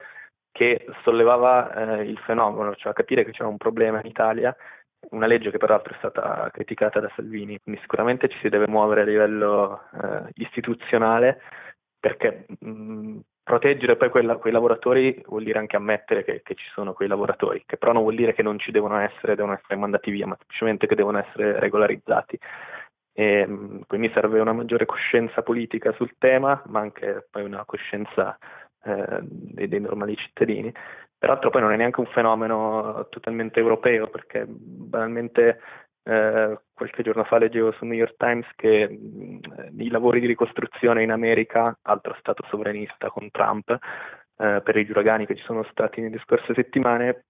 che 0.51 0.85
sollevava 1.03 1.99
eh, 1.99 2.03
il 2.03 2.17
fenomeno, 2.25 2.75
cioè 2.75 2.91
capire 2.91 3.23
che 3.23 3.31
c'era 3.31 3.47
un 3.47 3.55
problema 3.55 4.01
in 4.01 4.07
Italia 4.07 4.53
una 5.09 5.25
legge 5.25 5.49
che 5.49 5.57
peraltro 5.57 5.93
è 5.93 5.97
stata 5.97 6.49
criticata 6.51 6.99
da 6.99 7.11
Salvini, 7.15 7.59
quindi 7.59 7.81
sicuramente 7.81 8.29
ci 8.29 8.37
si 8.39 8.49
deve 8.49 8.67
muovere 8.67 9.01
a 9.01 9.05
livello 9.05 9.81
eh, 10.01 10.29
istituzionale 10.35 11.41
perché 11.99 12.45
mh, 12.59 13.19
proteggere 13.51 13.97
poi 13.97 14.09
quella, 14.09 14.37
quei 14.37 14.53
lavoratori 14.53 15.21
vuol 15.27 15.43
dire 15.43 15.59
anche 15.59 15.75
ammettere 15.75 16.23
che, 16.23 16.41
che, 16.41 16.55
ci 16.55 16.65
sono 16.73 16.93
quei 16.93 17.09
lavoratori, 17.09 17.63
che 17.65 17.75
però 17.75 17.91
non 17.91 18.03
vuol 18.03 18.15
dire 18.15 18.33
che 18.33 18.43
non 18.43 18.57
ci 18.57 18.71
devono 18.71 18.97
essere, 18.97 19.35
devono 19.35 19.53
essere 19.53 19.75
mandati 19.75 20.09
via, 20.09 20.25
ma 20.25 20.37
semplicemente 20.37 20.87
che 20.87 20.95
devono 20.95 21.19
essere 21.19 21.59
regolarizzati. 21.59 22.39
E, 23.13 23.45
mh, 23.45 23.81
quindi 23.87 24.09
serve 24.13 24.39
una 24.39 24.53
maggiore 24.53 24.85
coscienza 24.85 25.41
politica 25.41 25.91
sul 25.93 26.15
tema, 26.17 26.61
ma 26.67 26.79
anche 26.79 27.27
poi 27.29 27.43
una 27.43 27.65
coscienza 27.65 28.37
eh, 28.83 29.19
dei, 29.21 29.67
dei 29.67 29.81
normali 29.81 30.15
cittadini 30.15 30.73
Peraltro 31.21 31.51
poi 31.51 31.61
non 31.61 31.71
è 31.71 31.75
neanche 31.75 31.99
un 31.99 32.07
fenomeno 32.07 33.05
totalmente 33.11 33.59
europeo, 33.59 34.07
perché 34.07 34.43
banalmente 34.47 35.59
eh, 36.03 36.59
qualche 36.73 37.03
giorno 37.03 37.23
fa 37.23 37.37
leggevo 37.37 37.71
su 37.73 37.85
New 37.85 37.97
York 37.97 38.15
Times 38.17 38.47
che 38.55 38.87
mh, 38.89 39.79
i 39.79 39.89
lavori 39.89 40.19
di 40.19 40.27
ricostruzione 40.27 41.03
in 41.03 41.11
America, 41.11 41.77
altro 41.83 42.15
stato 42.19 42.43
sovranista 42.49 43.09
con 43.09 43.29
Trump, 43.31 43.69
eh, 43.69 44.61
per 44.63 44.75
i 44.75 44.87
uragani 44.89 45.25
che 45.25 45.35
ci 45.35 45.43
sono 45.43 45.63
stati 45.71 46.01
nelle 46.01 46.19
scorse 46.19 46.53
settimane, 46.53 47.25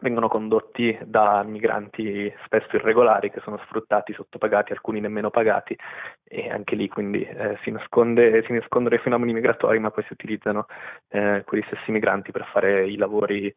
vengono 0.00 0.28
condotti 0.28 0.98
da 1.04 1.42
migranti 1.42 2.32
spesso 2.44 2.76
irregolari 2.76 3.30
che 3.30 3.40
sono 3.40 3.58
sfruttati, 3.64 4.12
sottopagati, 4.12 4.72
alcuni 4.72 5.00
nemmeno 5.00 5.30
pagati 5.30 5.76
e 6.24 6.50
anche 6.50 6.74
lì 6.74 6.88
quindi 6.88 7.22
eh, 7.22 7.58
si, 7.62 7.70
nasconde, 7.70 8.42
si 8.46 8.52
nascondono 8.52 8.94
i 8.94 8.98
fenomeni 8.98 9.32
migratori 9.32 9.78
ma 9.78 9.90
poi 9.90 10.04
si 10.04 10.12
utilizzano 10.12 10.66
eh, 11.08 11.42
quegli 11.46 11.64
stessi 11.66 11.90
migranti 11.90 12.30
per 12.32 12.46
fare 12.52 12.86
i 12.88 12.96
lavori 12.96 13.52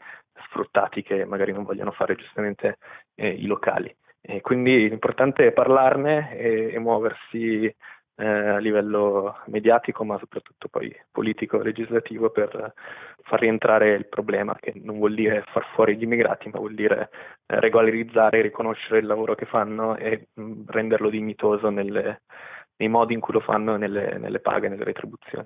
sfruttati 0.47 1.01
che 1.01 1.25
magari 1.25 1.53
non 1.53 1.63
vogliono 1.63 1.91
fare 1.91 2.15
giustamente 2.15 2.77
eh, 3.15 3.29
i 3.29 3.45
locali. 3.45 3.95
E 4.25 4.39
quindi 4.39 4.87
l'importante 4.87 5.47
è 5.47 5.51
parlarne 5.51 6.37
e, 6.37 6.73
e 6.73 6.79
muoversi 6.79 7.73
eh, 8.15 8.25
a 8.25 8.57
livello 8.57 9.37
mediatico 9.47 10.05
ma 10.05 10.17
soprattutto 10.17 10.67
poi 10.67 10.95
politico 11.11 11.57
legislativo 11.57 12.29
per 12.29 12.73
far 13.23 13.39
rientrare 13.39 13.93
il 13.93 14.07
problema 14.07 14.55
che 14.59 14.73
non 14.75 14.97
vuol 14.97 15.15
dire 15.15 15.43
far 15.51 15.65
fuori 15.73 15.97
gli 15.97 16.03
immigrati 16.03 16.49
ma 16.49 16.59
vuol 16.59 16.75
dire 16.75 17.09
eh, 17.47 17.59
regolarizzare, 17.59 18.41
riconoscere 18.41 18.99
il 18.99 19.07
lavoro 19.07 19.35
che 19.35 19.45
fanno 19.45 19.97
e 19.97 20.27
mh, 20.33 20.41
mm, 20.41 20.61
renderlo 20.67 21.09
dignitoso 21.09 21.69
nelle, 21.69 22.21
nei 22.77 22.89
modi 22.89 23.13
in 23.13 23.19
cui 23.19 23.33
lo 23.33 23.39
fanno 23.39 23.77
nelle, 23.77 24.17
nelle 24.19 24.39
paghe, 24.39 24.69
nelle 24.69 24.83
retribuzioni. 24.83 25.45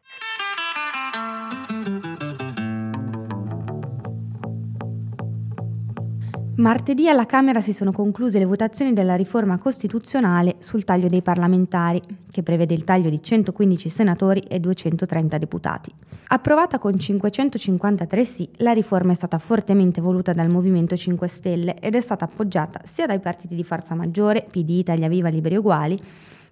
Martedì 6.57 7.07
alla 7.07 7.27
Camera 7.27 7.61
si 7.61 7.71
sono 7.71 7.91
concluse 7.91 8.39
le 8.39 8.45
votazioni 8.45 8.91
della 8.91 9.13
riforma 9.13 9.59
costituzionale 9.59 10.55
sul 10.57 10.83
taglio 10.83 11.07
dei 11.07 11.21
parlamentari, 11.21 12.01
che 12.31 12.41
prevede 12.41 12.73
il 12.73 12.83
taglio 12.83 13.11
di 13.11 13.21
115 13.21 13.89
senatori 13.89 14.39
e 14.39 14.59
230 14.59 15.37
deputati. 15.37 15.91
Approvata 16.29 16.79
con 16.79 16.97
553 16.97 18.25
sì, 18.25 18.49
la 18.57 18.71
riforma 18.71 19.11
è 19.11 19.15
stata 19.15 19.37
fortemente 19.37 20.01
voluta 20.01 20.33
dal 20.33 20.49
Movimento 20.49 20.97
5 20.97 21.27
Stelle 21.27 21.79
ed 21.79 21.93
è 21.93 22.01
stata 22.01 22.25
appoggiata 22.25 22.81
sia 22.85 23.05
dai 23.05 23.19
partiti 23.19 23.53
di 23.53 23.63
Forza 23.63 23.93
Maggiore, 23.93 24.47
PD, 24.49 24.69
Italia 24.69 25.07
Viva, 25.07 25.29
Liberi 25.29 25.57
Uguali, 25.57 26.01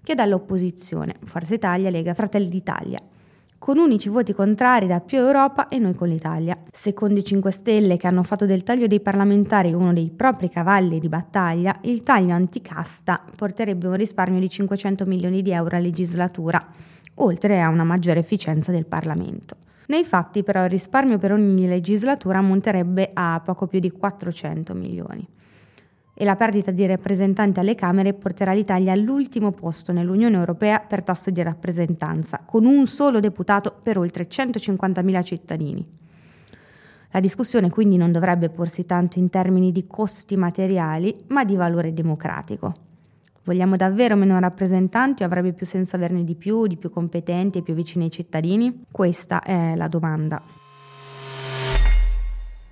che 0.04 0.14
dall'opposizione, 0.14 1.16
Forza 1.24 1.56
Italia, 1.56 1.90
Lega, 1.90 2.14
Fratelli 2.14 2.50
d'Italia, 2.50 3.02
con 3.58 3.78
unici 3.78 4.10
voti 4.10 4.34
contrari 4.34 4.88
da 4.88 5.00
più 5.00 5.18
Europa 5.18 5.68
e 5.68 5.80
noi 5.80 5.96
con 5.96 6.08
l'Italia. 6.08 6.58
Secondo 6.72 7.20
i 7.20 7.24
5 7.24 7.52
Stelle, 7.52 7.98
che 7.98 8.08
hanno 8.08 8.24
fatto 8.24 8.46
del 8.46 8.64
taglio 8.64 8.88
dei 8.88 9.00
parlamentari 9.00 9.74
uno 9.74 9.94
dei 9.94 10.12
propri 10.12 10.50
cavalli 10.50 11.00
di 11.00 11.10
battaglia, 11.10 11.78
il 11.82 12.04
taglio 12.04 12.34
anticasta 12.34 13.24
porterebbe 13.36 13.88
un 13.88 13.96
risparmio 13.96 14.40
di 14.40 14.50
500 14.50 15.06
milioni 15.06 15.42
di 15.42 15.52
euro 15.52 15.76
a 15.76 15.80
legislatura, 15.80 16.64
oltre 17.16 17.62
a 17.62 17.70
una 17.70 17.84
maggiore 17.84 18.20
efficienza 18.20 18.72
del 18.72 18.86
Parlamento. 18.86 19.56
Nei 19.88 20.04
fatti 20.04 20.44
però 20.44 20.64
il 20.64 20.70
risparmio 20.70 21.18
per 21.18 21.32
ogni 21.32 21.68
legislatura 21.68 22.40
ammonterebbe 22.40 23.12
a 23.14 23.42
poco 23.44 23.68
più 23.68 23.80
di 23.80 23.92
400 23.92 24.74
milioni 24.74 25.28
e 26.18 26.24
la 26.24 26.38
perdita 26.38 26.72
di 26.72 26.86
rappresentanti 26.86 27.60
alle 27.60 27.76
Camere 27.76 28.14
porterà 28.14 28.54
l'Italia 28.54 28.94
all'ultimo 28.94 29.52
posto 29.52 29.92
nell'Unione 29.92 30.38
Europea 30.38 30.80
per 30.80 31.04
tasso 31.04 31.30
di 31.30 31.44
rappresentanza, 31.44 32.42
con 32.46 32.66
un 32.66 32.88
solo 32.88 33.20
deputato 33.20 33.76
per 33.84 33.98
oltre 33.98 34.28
150.000 34.28 35.24
cittadini. 35.24 35.86
La 37.12 37.20
discussione 37.20 37.70
quindi 37.70 37.98
non 37.98 38.14
dovrebbe 38.14 38.50
porsi 38.50 38.86
tanto 38.86 39.20
in 39.20 39.30
termini 39.30 39.74
di 39.74 39.86
costi 39.88 40.38
materiali, 40.38 41.14
ma 41.28 41.44
di 41.44 41.56
valore 41.56 41.94
democratico. 41.94 42.74
Vogliamo 43.44 43.76
davvero 43.76 44.16
meno 44.16 44.40
rappresentanti 44.40 45.24
o 45.24 45.26
avrebbe 45.26 45.54
più 45.54 45.66
senso 45.66 45.98
averne 45.98 46.24
di 46.24 46.36
più, 46.36 46.66
di 46.66 46.78
più 46.78 46.90
competenti 46.90 47.60
e 47.60 47.62
più 47.62 47.74
vicini 47.74 48.06
ai 48.06 48.12
cittadini? 48.12 48.86
Questa 48.90 49.44
è 49.44 49.76
la 49.76 49.88
domanda. 49.88 50.65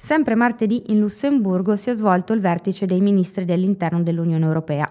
Sempre 0.05 0.35
martedì 0.35 0.91
in 0.91 0.99
Lussemburgo 0.99 1.77
si 1.77 1.89
è 1.89 1.93
svolto 1.93 2.33
il 2.33 2.41
vertice 2.41 2.85
dei 2.85 2.99
ministri 2.99 3.45
dell'interno 3.45 4.03
dell'Unione 4.03 4.43
Europea. 4.43 4.85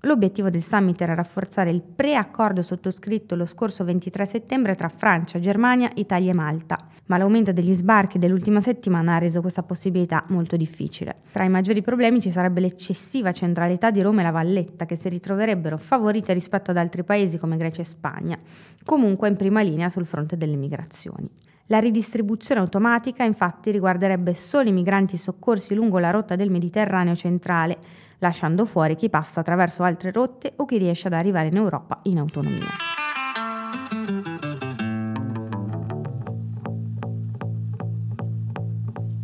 L'obiettivo 0.00 0.50
del 0.50 0.64
summit 0.64 1.00
era 1.00 1.14
rafforzare 1.14 1.70
il 1.70 1.80
preaccordo 1.80 2.60
sottoscritto 2.62 3.36
lo 3.36 3.46
scorso 3.46 3.84
23 3.84 4.26
settembre 4.26 4.74
tra 4.74 4.88
Francia, 4.88 5.38
Germania, 5.38 5.92
Italia 5.94 6.32
e 6.32 6.34
Malta, 6.34 6.76
ma 7.06 7.18
l'aumento 7.18 7.52
degli 7.52 7.72
sbarchi 7.72 8.18
dell'ultima 8.18 8.60
settimana 8.60 9.14
ha 9.14 9.18
reso 9.18 9.40
questa 9.40 9.62
possibilità 9.62 10.24
molto 10.30 10.56
difficile. 10.56 11.18
Tra 11.30 11.44
i 11.44 11.48
maggiori 11.48 11.80
problemi 11.80 12.20
ci 12.20 12.32
sarebbe 12.32 12.58
l'eccessiva 12.58 13.30
centralità 13.30 13.92
di 13.92 14.02
Roma 14.02 14.22
e 14.22 14.24
la 14.24 14.32
Valletta, 14.32 14.86
che 14.86 14.96
si 14.96 15.08
ritroverebbero 15.08 15.76
favorite 15.76 16.32
rispetto 16.32 16.72
ad 16.72 16.78
altri 16.78 17.04
paesi 17.04 17.38
come 17.38 17.56
Grecia 17.56 17.82
e 17.82 17.84
Spagna, 17.84 18.36
comunque 18.84 19.28
in 19.28 19.36
prima 19.36 19.62
linea 19.62 19.88
sul 19.88 20.04
fronte 20.04 20.36
delle 20.36 20.56
migrazioni. 20.56 21.30
La 21.70 21.80
ridistribuzione 21.80 22.62
automatica 22.62 23.24
infatti 23.24 23.70
riguarderebbe 23.70 24.32
solo 24.32 24.70
i 24.70 24.72
migranti 24.72 25.18
soccorsi 25.18 25.74
lungo 25.74 25.98
la 25.98 26.10
rotta 26.10 26.34
del 26.34 26.50
Mediterraneo 26.50 27.14
centrale, 27.14 27.76
lasciando 28.20 28.64
fuori 28.64 28.96
chi 28.96 29.10
passa 29.10 29.40
attraverso 29.40 29.82
altre 29.82 30.10
rotte 30.10 30.54
o 30.56 30.64
chi 30.64 30.78
riesce 30.78 31.08
ad 31.08 31.12
arrivare 31.12 31.48
in 31.48 31.56
Europa 31.56 32.00
in 32.04 32.18
autonomia. 32.20 32.68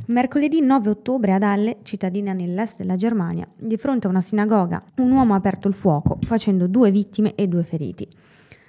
Mercoledì 0.08 0.60
9 0.60 0.90
ottobre 0.90 1.32
ad 1.32 1.42
Halle, 1.42 1.78
cittadina 1.82 2.34
nell'est 2.34 2.76
della 2.76 2.96
Germania, 2.96 3.48
di 3.56 3.78
fronte 3.78 4.06
a 4.06 4.10
una 4.10 4.20
sinagoga, 4.20 4.82
un 4.96 5.10
uomo 5.12 5.32
ha 5.32 5.38
aperto 5.38 5.66
il 5.66 5.72
fuoco, 5.72 6.18
facendo 6.20 6.66
due 6.66 6.90
vittime 6.90 7.34
e 7.36 7.48
due 7.48 7.62
feriti. 7.62 8.06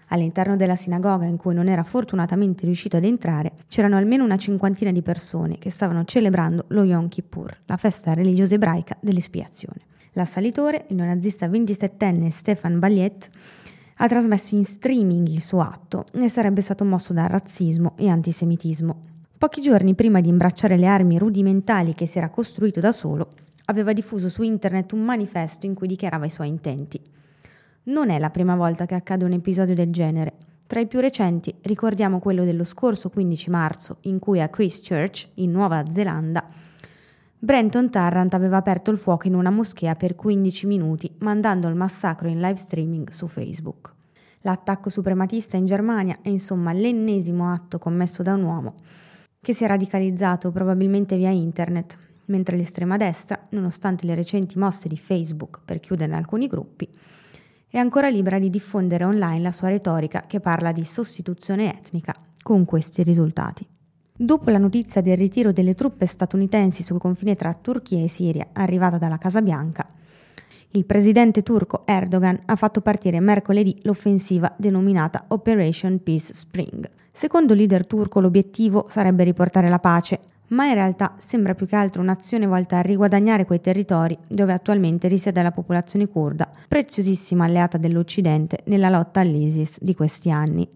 All'interno 0.10 0.56
della 0.56 0.76
sinagoga 0.76 1.26
in 1.26 1.38
cui 1.38 1.54
non 1.54 1.68
era 1.68 1.84
fortunatamente 1.84 2.66
riuscito 2.66 2.98
ad 2.98 3.04
entrare, 3.04 3.54
c'erano 3.68 3.98
almeno 3.98 4.24
una 4.24 4.38
cinquantina 4.38 4.92
di 4.92 5.02
persone 5.02 5.58
che 5.58 5.70
stavano 5.70 6.04
celebrando 6.06 6.66
lo 6.70 6.84
Yom 6.84 7.08
Kippur, 7.08 7.58
la 7.66 7.78
festa 7.78 8.14
religiosa 8.14 8.56
ebraica 8.56 8.96
dell'espiazione. 9.00 9.80
L'assalitore, 10.14 10.86
il 10.90 10.96
neonazista 10.96 11.48
27enne 11.48 12.30
Stefan 12.30 12.80
Balliet, 12.80 13.30
ha 13.98 14.08
trasmesso 14.08 14.56
in 14.56 14.66
streaming 14.66 15.28
il 15.28 15.42
suo 15.42 15.62
atto 15.62 16.06
e 16.14 16.30
sarebbe 16.30 16.62
stato 16.62 16.86
mosso 16.86 17.14
da 17.14 17.28
razzismo 17.28 17.94
e 17.98 18.08
antisemitismo. 18.10 19.00
Pochi 19.38 19.62
giorni 19.62 19.96
prima 19.96 20.22
di 20.22 20.30
imbracciare 20.30 20.78
le 20.78 20.88
armi 20.88 21.18
rudimentali 21.18 21.94
che 21.94 22.06
si 22.06 22.18
era 22.18 22.30
costruito 22.30 22.80
da 22.80 22.92
solo, 22.92 23.28
aveva 23.66 23.94
diffuso 23.94 24.30
su 24.30 24.44
internet 24.44 24.92
un 24.92 25.04
manifesto 25.04 25.66
in 25.66 25.74
cui 25.74 25.88
dichiarava 25.88 26.26
i 26.26 26.30
suoi 26.30 26.48
intenti. 26.48 27.00
Non 27.88 28.10
è 28.10 28.18
la 28.18 28.32
prima 28.32 28.56
volta 28.56 28.88
che 28.88 28.96
accade 28.96 29.26
un 29.26 29.34
episodio 29.34 29.76
del 29.76 29.92
genere. 29.92 30.34
Tra 30.66 30.80
i 30.80 30.88
più 30.88 31.00
recenti 31.00 31.54
ricordiamo 31.62 32.20
quello 32.20 32.44
dello 32.44 32.64
scorso 32.64 33.12
15 33.12 33.50
marzo, 33.52 33.98
in 34.02 34.18
cui 34.18 34.42
a 34.42 34.50
Christchurch, 34.50 35.30
in 35.36 35.52
Nuova 35.52 35.84
Zelanda, 35.92 36.44
Brenton 37.38 37.92
Tarrant 37.92 38.34
aveva 38.34 38.58
aperto 38.58 38.90
il 38.90 38.98
fuoco 38.98 39.28
in 39.28 39.36
una 39.36 39.52
moschea 39.52 39.94
per 39.94 40.16
15 40.16 40.66
minuti, 40.66 41.14
mandando 41.20 41.68
il 41.68 41.76
massacro 41.76 42.28
in 42.28 42.40
live 42.40 42.56
streaming 42.56 43.10
su 43.10 43.28
Facebook. 43.28 43.94
L'attacco 44.42 44.90
suprematista 44.90 45.56
in 45.56 45.68
Germania 45.68 46.18
è 46.24 46.30
insomma 46.30 46.74
l'ennesimo 46.74 47.52
atto 47.52 47.78
commesso 47.78 48.24
da 48.24 48.34
un 48.34 48.42
uomo 48.42 48.76
che 49.40 49.54
si 49.54 49.64
è 49.64 49.68
radicalizzato 49.68 50.52
probabilmente 50.52 51.18
via 51.18 51.30
internet, 51.30 51.96
mentre 52.26 52.58
l'estrema 52.58 52.98
destra, 52.98 53.46
nonostante 53.50 54.08
le 54.08 54.16
recenti 54.16 54.58
mosse 54.58 54.88
di 54.88 54.98
Facebook 54.98 55.60
per 55.64 55.80
chiudere 55.80 56.16
alcuni 56.16 56.48
gruppi, 56.48 56.90
è 57.76 57.78
ancora 57.78 58.08
libera 58.08 58.40
di 58.40 58.50
diffondere 58.50 59.04
online 59.04 59.42
la 59.42 59.52
sua 59.52 59.68
retorica 59.68 60.24
che 60.26 60.40
parla 60.40 60.72
di 60.72 60.86
sostituzione 60.86 61.76
etnica, 61.76 62.16
con 62.42 62.64
questi 62.64 63.04
risultati. 63.04 63.68
Dopo 64.16 64.50
la 64.50 64.60
notizia 64.60 65.02
del 65.02 65.18
ritiro 65.18 65.52
delle 65.52 65.76
truppe 65.76 66.06
statunitensi 66.06 66.84
sul 66.84 67.00
confine 67.00 67.36
tra 67.36 67.54
Turchia 67.54 68.02
e 68.02 68.08
Siria, 68.08 68.48
arrivata 68.54 68.98
dalla 68.98 69.18
Casa 69.18 69.42
Bianca, 69.42 69.86
il 70.72 70.86
presidente 70.86 71.44
turco 71.44 71.86
Erdogan 71.86 72.44
ha 72.46 72.56
fatto 72.56 72.80
partire 72.80 73.20
mercoledì 73.20 73.78
l'offensiva 73.82 74.54
denominata 74.58 75.26
Operation 75.28 76.02
Peace 76.02 76.34
Spring. 76.34 76.90
Secondo 77.12 77.52
il 77.52 77.60
leader 77.60 77.86
turco 77.86 78.22
l'obiettivo 78.22 78.86
sarebbe 78.88 79.26
riportare 79.26 79.68
la 79.68 79.80
pace, 79.80 80.22
ma 80.50 80.68
in 80.68 80.74
realtà 80.74 81.16
sembra 81.18 81.56
più 81.56 81.66
che 81.66 81.76
altro 81.76 82.02
un'azione 82.02 82.46
volta 82.46 82.78
a 82.78 82.82
riguadagnare 82.82 83.46
quei 83.46 83.62
territori 83.62 84.18
dove 84.28 84.54
attualmente 84.54 85.08
risiede 85.08 85.42
la 85.42 85.52
popolazione 85.52 86.08
kurda, 86.08 86.50
preziosissima 86.68 87.46
alleata 87.46 87.78
dell'Occidente 87.78 88.60
nella 88.66 88.90
lotta 88.90 89.20
all'ISIS 89.20 89.82
di 89.82 89.96
questi 89.96 90.30
anni. 90.30 90.68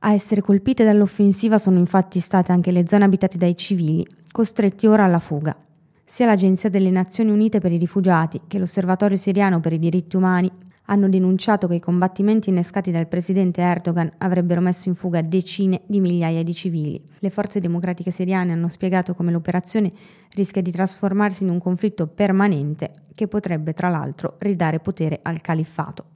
A 0.00 0.12
essere 0.12 0.40
colpite 0.40 0.84
dall'offensiva 0.84 1.58
sono 1.58 1.78
infatti 1.78 2.18
state 2.18 2.50
anche 2.50 2.72
le 2.72 2.86
zone 2.88 3.04
abitate 3.04 3.38
dai 3.38 3.56
civili, 3.56 4.06
costretti 4.32 4.86
ora 4.86 5.04
alla 5.04 5.20
fuga. 5.20 5.56
Sia 6.04 6.26
l'Agenzia 6.26 6.68
delle 6.68 6.90
Nazioni 6.90 7.30
Unite 7.30 7.60
per 7.60 7.72
i 7.72 7.78
rifugiati 7.78 8.42
che 8.46 8.58
l'Osservatorio 8.58 9.16
siriano 9.16 9.60
per 9.60 9.72
i 9.72 9.78
diritti 9.78 10.16
umani 10.16 10.50
hanno 10.86 11.08
denunciato 11.08 11.68
che 11.68 11.76
i 11.76 11.80
combattimenti 11.80 12.48
innescati 12.48 12.90
dal 12.90 13.06
presidente 13.06 13.60
Erdogan 13.60 14.10
avrebbero 14.18 14.60
messo 14.60 14.88
in 14.88 14.94
fuga 14.94 15.22
decine 15.22 15.82
di 15.86 16.00
migliaia 16.00 16.42
di 16.42 16.54
civili. 16.54 17.02
Le 17.18 17.30
forze 17.30 17.60
democratiche 17.60 18.10
siriane 18.10 18.52
hanno 18.52 18.68
spiegato 18.68 19.14
come 19.14 19.30
l'operazione 19.30 19.92
rischia 20.34 20.62
di 20.62 20.72
trasformarsi 20.72 21.44
in 21.44 21.50
un 21.50 21.58
conflitto 21.58 22.06
permanente 22.06 22.90
che 23.14 23.28
potrebbe 23.28 23.74
tra 23.74 23.88
l'altro 23.88 24.36
ridare 24.38 24.80
potere 24.80 25.20
al 25.22 25.40
califfato. 25.40 26.06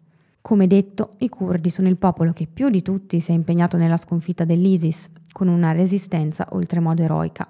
Come 0.40 0.66
detto, 0.66 1.14
i 1.18 1.28
curdi 1.28 1.70
sono 1.70 1.88
il 1.88 1.96
popolo 1.96 2.32
che 2.32 2.46
più 2.46 2.70
di 2.70 2.82
tutti 2.82 3.18
si 3.20 3.32
è 3.32 3.34
impegnato 3.34 3.76
nella 3.76 3.96
sconfitta 3.96 4.44
dell'ISIS, 4.44 5.10
con 5.32 5.48
una 5.48 5.72
resistenza 5.72 6.46
oltremodo 6.52 7.02
eroica. 7.02 7.46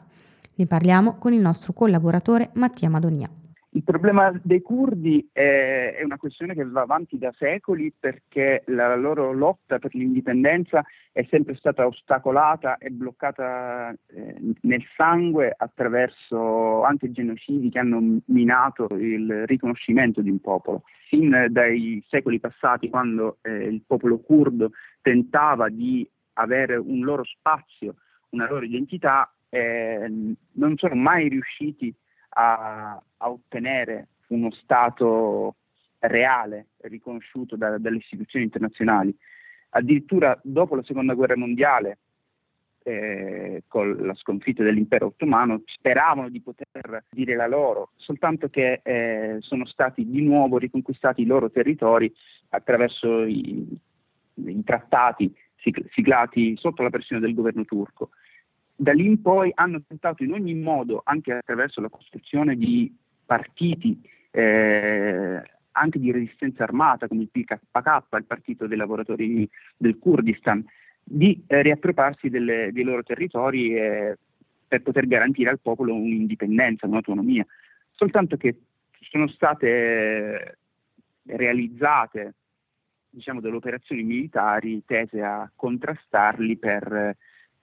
Ne 0.55 0.67
parliamo 0.67 1.17
con 1.17 1.35
il 1.35 1.41
nostro 1.41 1.75
collaboratore 1.75 2.51
Mattia 2.55 2.89
Madonia. 2.89 3.31
Il 3.77 3.85
problema 3.85 4.33
dei 4.43 4.63
curdi 4.63 5.29
è, 5.31 6.01
una 6.03 6.17
questione 6.17 6.55
che 6.55 6.65
va 6.65 6.81
avanti 6.81 7.19
da 7.19 7.31
secoli 7.37 7.93
perché 7.93 8.63
la 8.69 8.97
loro 8.97 9.35
lotta 9.35 9.79
per 9.79 9.95
l'indipendenza 9.95 10.83
è 11.13 11.27
sempre 11.29 11.57
stata 11.57 11.87
ostacolata 11.87 12.79
e 12.79 12.89
bloccata 12.89 13.95
eh, 14.07 14.55
nel 14.63 14.83
sangue 14.97 15.55
attraverso 15.55 16.85
anche 16.85 17.13
genocidi 17.13 17.69
che 17.69 17.79
hanno 17.79 18.21
minato 18.29 18.87
il 18.93 19.47
riconoscimento 19.47 20.23
di 20.23 20.31
un 20.31 20.41
popolo. 20.41 20.85
Sin 21.11 21.49
dai 21.51 22.03
secoli 22.09 22.41
passati, 22.41 22.89
quando 22.89 23.37
eh, 23.43 23.51
il 23.53 23.83
popolo 23.87 24.21
curdo 24.21 24.71
tentava 25.03 25.69
di 25.69 26.09
avere 26.39 26.77
un 26.77 27.05
loro 27.05 27.25
spazio, 27.25 27.97
una 28.31 28.49
loro 28.49 28.65
identità, 28.65 29.31
eh, 29.51 30.11
non 30.53 30.77
sono 30.79 30.95
mai 30.95 31.29
riusciti 31.29 31.95
a, 32.39 33.01
a 33.17 33.31
ottenere 33.31 34.09
uno 34.29 34.51
Stato 34.53 35.57
reale 36.01 36.69
riconosciuto 36.83 37.57
da, 37.57 37.79
dalle 37.79 37.99
istituzioni 37.99 38.45
internazionali. 38.45 39.15
Addirittura 39.71 40.39
dopo 40.43 40.75
la 40.75 40.83
seconda 40.83 41.15
guerra 41.15 41.37
mondiale, 41.37 41.99
eh, 42.83 43.65
con 43.67 43.97
la 43.97 44.15
sconfitta 44.15 44.63
dell'impero 44.63 45.07
ottomano, 45.07 45.63
speravano 45.67 46.29
di 46.29 46.41
poter 46.41 47.05
dire 47.11 47.35
la 47.35 47.49
loro, 47.49 47.91
soltanto 47.97 48.49
che 48.49 48.81
eh, 48.83 49.37
sono 49.41 49.67
stati 49.67 50.09
di 50.09 50.23
nuovo 50.23 50.59
riconquistati 50.59 51.23
i 51.23 51.27
loro 51.27 51.51
territori 51.51 52.13
attraverso 52.51 53.25
i, 53.25 53.67
i 54.35 54.65
trattati 54.65 55.35
siglati 55.91 56.57
sotto 56.57 56.85
la 56.85 56.91
pressione 56.91 57.21
del 57.21 57.35
governo 57.35 57.65
turco 57.65 58.11
da 58.87 58.93
lì 58.93 59.05
in 59.05 59.21
poi 59.21 59.51
hanno 59.53 59.83
tentato 59.85 60.23
in 60.23 60.33
ogni 60.33 60.55
modo, 60.55 61.01
anche 61.05 61.33
attraverso 61.33 61.81
la 61.81 61.89
costruzione 61.89 62.55
di 62.55 62.95
partiti, 63.25 64.01
eh, 64.31 65.43
anche 65.73 65.99
di 65.99 66.13
resistenza 66.13 66.63
armata 66.63 67.09
come 67.09 67.23
il 67.23 67.29
PKK, 67.29 68.05
il 68.13 68.25
partito 68.25 68.69
dei 68.69 68.77
lavoratori 68.77 69.49
del 69.77 69.99
Kurdistan, 69.99 70.65
di 71.03 71.43
eh, 71.49 71.63
riappropriarsi 71.63 72.29
delle, 72.29 72.71
dei 72.73 72.85
loro 72.85 73.03
territori 73.03 73.77
eh, 73.77 74.17
per 74.69 74.83
poter 74.83 75.09
garantire 75.09 75.51
al 75.51 75.59
popolo 75.59 75.93
un'indipendenza, 75.93 76.87
un'autonomia. 76.87 77.45
Soltanto 77.91 78.37
che 78.37 78.55
sono 79.01 79.27
state 79.27 80.59
realizzate 81.25 82.35
diciamo, 83.11 83.41
delle 83.41 83.57
operazioni 83.57 84.05
militari 84.05 84.85
tese 84.87 85.23
a 85.23 85.51
contrastarli 85.57 86.57
per 86.57 87.17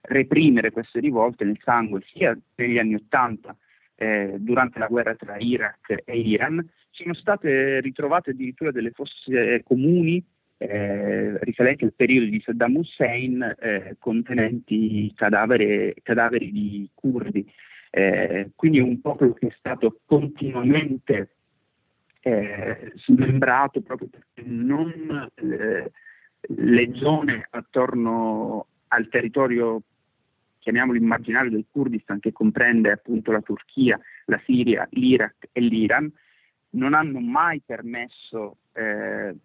reprimere 0.06 0.70
queste 0.70 1.00
rivolte 1.00 1.44
nel 1.44 1.60
sangue 1.62 2.02
sia 2.12 2.36
negli 2.56 2.78
anni 2.78 2.94
Ottanta, 2.94 3.56
eh, 3.96 4.34
durante 4.38 4.78
la 4.78 4.86
guerra 4.86 5.14
tra 5.14 5.36
Iraq 5.38 6.02
e 6.04 6.18
Iran, 6.18 6.66
sono 6.90 7.14
state 7.14 7.80
ritrovate 7.80 8.30
addirittura 8.30 8.70
delle 8.70 8.90
fosse 8.90 9.62
comuni 9.64 10.24
eh, 10.56 11.38
risalenti 11.40 11.84
al 11.84 11.94
periodo 11.94 12.26
di 12.26 12.40
Saddam 12.40 12.76
Hussein 12.76 13.56
eh, 13.58 13.96
contenenti 13.98 15.12
cadavere, 15.14 15.94
cadaveri 16.02 16.52
di 16.52 16.88
curdi. 16.94 17.50
Eh, 17.90 18.50
quindi 18.56 18.80
un 18.80 19.00
popolo 19.00 19.34
che 19.34 19.48
è 19.48 19.54
stato 19.56 20.00
continuamente 20.04 21.36
eh, 22.22 22.92
smembrato 22.96 23.82
proprio 23.82 24.08
perché 24.08 24.42
non 24.48 25.28
eh, 25.34 25.90
le 26.40 26.90
zone 26.94 27.46
attorno 27.50 28.66
al 28.88 29.08
territorio 29.08 29.82
chiamiamolo 30.64 30.96
immaginario 30.98 31.50
del 31.50 31.66
Kurdistan, 31.70 32.20
che 32.20 32.32
comprende 32.32 32.90
appunto 32.90 33.30
la 33.30 33.42
Turchia, 33.42 34.00
la 34.24 34.40
Siria, 34.46 34.88
l'Iraq 34.92 35.50
e 35.52 35.60
l'Iran, 35.60 36.10
non 36.70 36.94
hanno 36.94 37.20
mai 37.20 37.60
permesso 37.64 38.56
eh, 38.72 39.36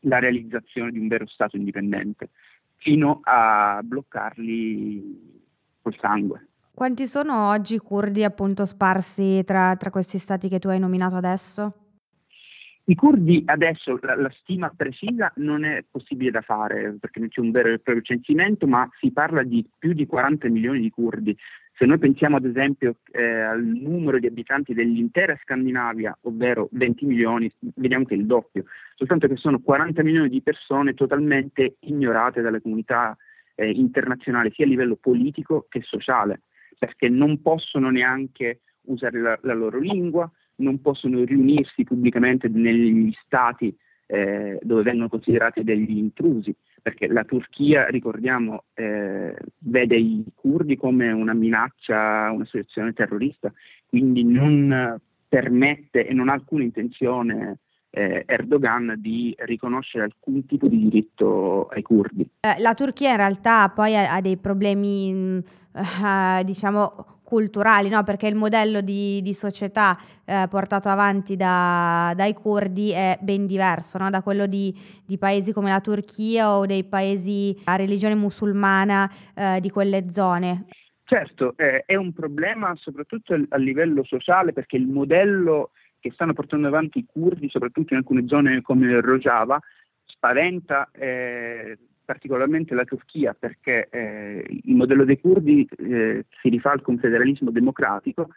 la 0.00 0.18
realizzazione 0.18 0.90
di 0.90 0.98
un 0.98 1.06
vero 1.06 1.26
Stato 1.26 1.56
indipendente, 1.56 2.30
fino 2.76 3.20
a 3.24 3.80
bloccarli 3.84 5.42
col 5.82 5.96
sangue. 6.00 6.46
Quanti 6.72 7.06
sono 7.06 7.50
oggi 7.50 7.74
i 7.74 7.78
curdi 7.78 8.24
appunto 8.24 8.64
sparsi 8.64 9.42
tra, 9.44 9.76
tra 9.76 9.90
questi 9.90 10.16
stati 10.16 10.48
che 10.48 10.58
tu 10.58 10.68
hai 10.68 10.78
nominato 10.78 11.16
adesso? 11.16 11.87
I 12.88 12.94
curdi 12.94 13.42
adesso 13.44 13.98
la, 14.00 14.16
la, 14.16 14.32
stima 14.40 14.72
precisa 14.74 15.30
non 15.36 15.62
è 15.62 15.84
possibile 15.90 16.30
da 16.30 16.40
fare 16.40 16.96
perché 16.98 17.20
non 17.20 17.28
c'è 17.28 17.40
un 17.40 17.50
vero 17.50 17.68
e 17.68 17.80
proprio 17.80 18.02
censimento, 18.02 18.66
ma 18.66 18.88
si 18.98 19.12
parla 19.12 19.42
di 19.42 19.62
più 19.78 19.92
di 19.92 20.06
40 20.06 20.48
milioni 20.48 20.80
di 20.80 20.88
curdi. 20.88 21.36
Se 21.76 21.84
noi 21.84 21.98
pensiamo 21.98 22.36
ad 22.36 22.46
esempio 22.46 22.96
eh, 23.12 23.22
al 23.22 23.62
numero 23.62 24.18
di 24.18 24.26
abitanti 24.26 24.72
dell'intera 24.72 25.38
Scandinavia, 25.42 26.16
ovvero 26.22 26.70
20 26.72 27.04
milioni, 27.04 27.52
vediamo 27.74 28.06
che 28.06 28.14
è 28.14 28.16
il 28.16 28.24
doppio, 28.24 28.64
soltanto 28.94 29.28
che 29.28 29.36
sono 29.36 29.60
40 29.60 30.02
milioni 30.02 30.30
di 30.30 30.40
persone 30.40 30.94
totalmente 30.94 31.76
ignorate 31.80 32.40
dalle 32.40 32.62
comunità 32.62 33.14
eh, 33.54 33.70
internazionali, 33.70 34.50
sia 34.52 34.64
a 34.64 34.68
livello 34.68 34.96
politico 34.96 35.66
che 35.68 35.82
sociale, 35.82 36.40
perché 36.78 37.10
non 37.10 37.42
possono 37.42 37.90
neanche 37.90 38.60
usare 38.84 39.20
la, 39.20 39.38
la 39.42 39.52
loro 39.52 39.78
lingua, 39.78 40.28
non 40.58 40.80
possono 40.80 41.22
riunirsi 41.24 41.84
pubblicamente 41.84 42.48
negli 42.48 43.12
stati 43.24 43.76
eh, 44.06 44.58
dove 44.62 44.82
vengono 44.82 45.08
considerati 45.08 45.62
degli 45.62 45.96
intrusi, 45.96 46.54
perché 46.80 47.06
la 47.08 47.24
Turchia, 47.24 47.86
ricordiamo, 47.88 48.64
eh, 48.74 49.36
vede 49.58 49.96
i 49.96 50.24
curdi 50.34 50.76
come 50.76 51.12
una 51.12 51.34
minaccia, 51.34 52.30
un'associazione 52.32 52.94
terrorista, 52.94 53.52
quindi 53.86 54.24
non 54.24 54.98
permette 55.28 56.06
e 56.06 56.14
non 56.14 56.30
ha 56.30 56.32
alcuna 56.32 56.64
intenzione 56.64 57.58
eh, 57.90 58.24
Erdogan 58.26 58.94
di 58.98 59.34
riconoscere 59.40 60.04
alcun 60.04 60.46
tipo 60.46 60.68
di 60.68 60.78
diritto 60.78 61.66
ai 61.68 61.82
curdi. 61.82 62.28
Eh, 62.40 62.60
la 62.60 62.74
Turchia 62.74 63.10
in 63.10 63.16
realtà 63.16 63.68
poi 63.68 63.96
ha, 63.96 64.14
ha 64.14 64.20
dei 64.20 64.36
problemi, 64.36 65.12
mh, 65.12 65.42
uh, 65.74 66.44
diciamo, 66.44 67.17
culturali, 67.28 67.90
no? 67.90 68.02
perché 68.04 68.26
il 68.26 68.34
modello 68.34 68.80
di, 68.80 69.20
di 69.20 69.34
società 69.34 69.98
eh, 70.24 70.46
portato 70.48 70.88
avanti 70.88 71.36
da, 71.36 72.14
dai 72.16 72.32
curdi 72.32 72.90
è 72.92 73.18
ben 73.20 73.46
diverso 73.46 73.98
no? 73.98 74.08
da 74.08 74.22
quello 74.22 74.46
di, 74.46 74.74
di, 75.04 75.18
paesi 75.18 75.52
come 75.52 75.68
la 75.68 75.82
Turchia 75.82 76.56
o 76.56 76.64
dei 76.64 76.84
paesi 76.84 77.54
a 77.64 77.76
religione 77.76 78.14
musulmana 78.14 79.12
eh, 79.34 79.60
di 79.60 79.68
quelle 79.68 80.10
zone. 80.10 80.68
Certo, 81.04 81.52
eh, 81.58 81.82
è 81.84 81.96
un 81.96 82.14
problema 82.14 82.74
soprattutto 82.76 83.34
a 83.34 83.56
livello 83.58 84.04
sociale 84.04 84.54
perché 84.54 84.78
il 84.78 84.86
modello 84.86 85.72
che 86.00 86.10
stanno 86.12 86.32
portando 86.32 86.68
avanti 86.68 87.00
i 87.00 87.06
curdi, 87.06 87.50
soprattutto 87.50 87.92
in 87.92 87.98
alcune 87.98 88.26
zone 88.26 88.62
come 88.62 89.02
Rojava, 89.02 89.60
spaventa 90.06 90.88
eh, 90.92 91.76
particolarmente 92.08 92.74
la 92.74 92.86
Turchia 92.86 93.36
perché 93.38 93.88
eh, 93.90 94.42
il 94.48 94.74
modello 94.74 95.04
dei 95.04 95.20
curdi 95.20 95.68
eh, 95.76 96.24
si 96.40 96.48
rifà 96.48 96.70
al 96.70 96.80
confederalismo 96.80 97.50
democratico 97.50 98.30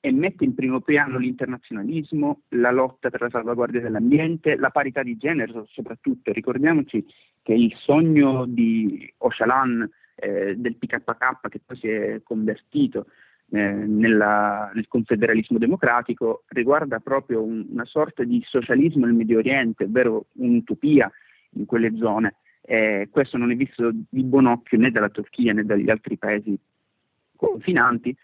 e 0.00 0.10
mette 0.10 0.42
in 0.42 0.56
primo 0.56 0.80
piano 0.80 1.18
l'internazionalismo, 1.18 2.40
la 2.48 2.72
lotta 2.72 3.10
per 3.10 3.20
la 3.20 3.30
salvaguardia 3.30 3.80
dell'ambiente, 3.80 4.56
la 4.56 4.70
parità 4.70 5.04
di 5.04 5.16
genere 5.16 5.52
soprattutto. 5.68 6.32
Ricordiamoci 6.32 7.06
che 7.42 7.52
il 7.52 7.72
sogno 7.76 8.44
di 8.44 9.08
Ocalan 9.18 9.88
eh, 10.16 10.56
del 10.56 10.74
PKK 10.74 11.48
che 11.48 11.60
poi 11.64 11.76
si 11.76 11.86
è 11.86 12.20
convertito 12.24 13.06
eh, 13.52 13.60
nella, 13.60 14.72
nel 14.74 14.88
confederalismo 14.88 15.58
democratico 15.58 16.42
riguarda 16.48 16.98
proprio 16.98 17.40
un, 17.40 17.66
una 17.70 17.84
sorta 17.84 18.24
di 18.24 18.42
socialismo 18.44 19.06
nel 19.06 19.14
Medio 19.14 19.38
Oriente, 19.38 19.84
ovvero 19.84 20.26
un'utopia 20.38 21.08
in 21.50 21.66
quelle 21.66 21.94
zone. 21.96 22.34
Eh, 22.64 23.08
questo 23.10 23.36
non 23.36 23.50
è 23.50 23.56
visto 23.56 23.90
di 23.92 24.22
buon 24.22 24.46
occhio 24.46 24.78
né 24.78 24.90
dalla 24.90 25.08
Turchia 25.08 25.52
né 25.52 25.64
dagli 25.64 25.90
altri 25.90 26.16
paesi 26.16 26.56
confinanti, 27.36 28.16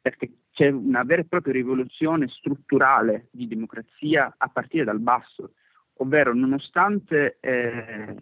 perché 0.00 0.30
c'è 0.52 0.68
una 0.68 1.04
vera 1.04 1.22
e 1.22 1.24
propria 1.24 1.54
rivoluzione 1.54 2.28
strutturale 2.28 3.28
di 3.30 3.48
democrazia 3.48 4.34
a 4.36 4.48
partire 4.48 4.84
dal 4.84 5.00
basso, 5.00 5.52
ovvero 5.94 6.34
nonostante 6.34 7.38
eh, 7.40 8.14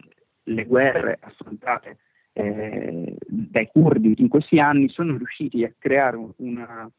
le 0.43 0.65
guerre 0.65 1.17
affrontate 1.19 1.97
eh, 2.33 3.15
dai 3.27 3.67
curdi 3.67 4.13
in 4.17 4.27
questi 4.27 4.59
anni 4.59 4.89
sono 4.89 5.17
riusciti 5.17 5.63
a 5.63 5.73
creare 5.77 6.17
una 6.37 6.89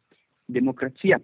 democrazia 0.44 1.20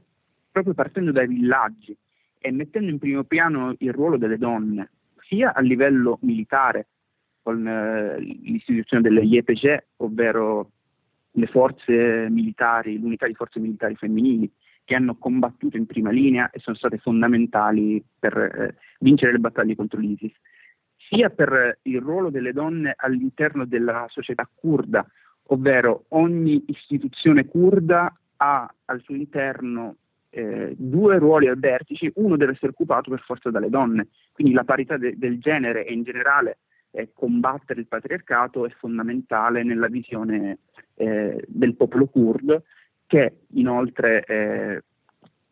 proprio 0.53 0.75
partendo 0.75 1.11
dai 1.11 1.27
villaggi 1.27 1.97
e 2.39 2.53
mettendo 2.53 2.91
in 2.91 2.99
primo 2.99 3.25
piano 3.25 3.75
il 3.79 3.93
ruolo 3.93 4.17
delle 4.17 4.39
donne, 4.39 4.91
sia 5.27 5.53
a 5.53 5.61
livello 5.61 6.19
militare 6.23 6.87
con 7.45 7.69
eh, 7.69 8.19
l'istituzione 8.21 9.03
delle 9.03 9.21
IEPG, 9.21 9.85
ovvero 9.99 10.71
le 11.33 11.47
forze 11.47 12.27
militari, 12.31 12.99
l'unità 12.99 13.27
di 13.27 13.35
forze 13.35 13.61
militari 13.61 13.97
femminili, 13.97 14.51
che 14.83 14.95
hanno 14.95 15.17
combattuto 15.17 15.77
in 15.77 15.85
prima 15.85 16.11
linea 16.11 16.51
e 16.51 16.59
sono 16.59 16.75
state 16.75 16.97
fondamentali 16.97 18.03
per 18.19 18.37
eh, 18.37 18.75
vincere 19.01 19.33
le 19.33 19.39
battaglie 19.39 19.77
contro 19.77 20.01
l'ISIS, 20.01 20.33
sia 20.97 21.29
per 21.29 21.81
il 21.83 22.01
ruolo 22.01 22.31
delle 22.31 22.53
donne 22.53 22.95
all'interno 22.97 23.67
della 23.67 24.07
società 24.09 24.49
kurda, 24.53 25.07
ovvero 25.49 26.07
ogni 26.09 26.65
istituzione 26.69 27.45
kurda 27.45 28.11
ha 28.39 28.75
al 28.87 29.03
suo 29.03 29.15
interno 29.15 29.97
eh, 30.31 30.75
due 30.79 31.19
ruoli 31.19 31.47
al 31.49 31.59
vertice, 31.59 32.11
uno 32.15 32.39
deve 32.39 32.53
essere 32.53 32.73
occupato 32.73 33.11
per 33.11 33.21
forza 33.21 33.51
dalle 33.51 33.69
donne, 33.69 34.09
quindi 34.33 34.55
la 34.55 34.65
parità 34.65 34.97
de- 34.97 35.19
del 35.19 35.39
genere 35.41 35.85
e 35.85 35.93
in 35.93 36.05
generale 36.05 36.57
eh, 36.95 37.11
combattere 37.13 37.81
il 37.81 37.89
patriarcato 37.89 38.65
è 38.67 38.71
fondamentale 38.71 39.65
nella 39.65 39.89
visione 39.89 40.59
eh, 40.95 41.45
del 41.47 41.75
popolo 41.75 42.07
curdo 42.07 42.63
che 43.07 43.41
inoltre 43.55 44.25
eh, 44.25 44.83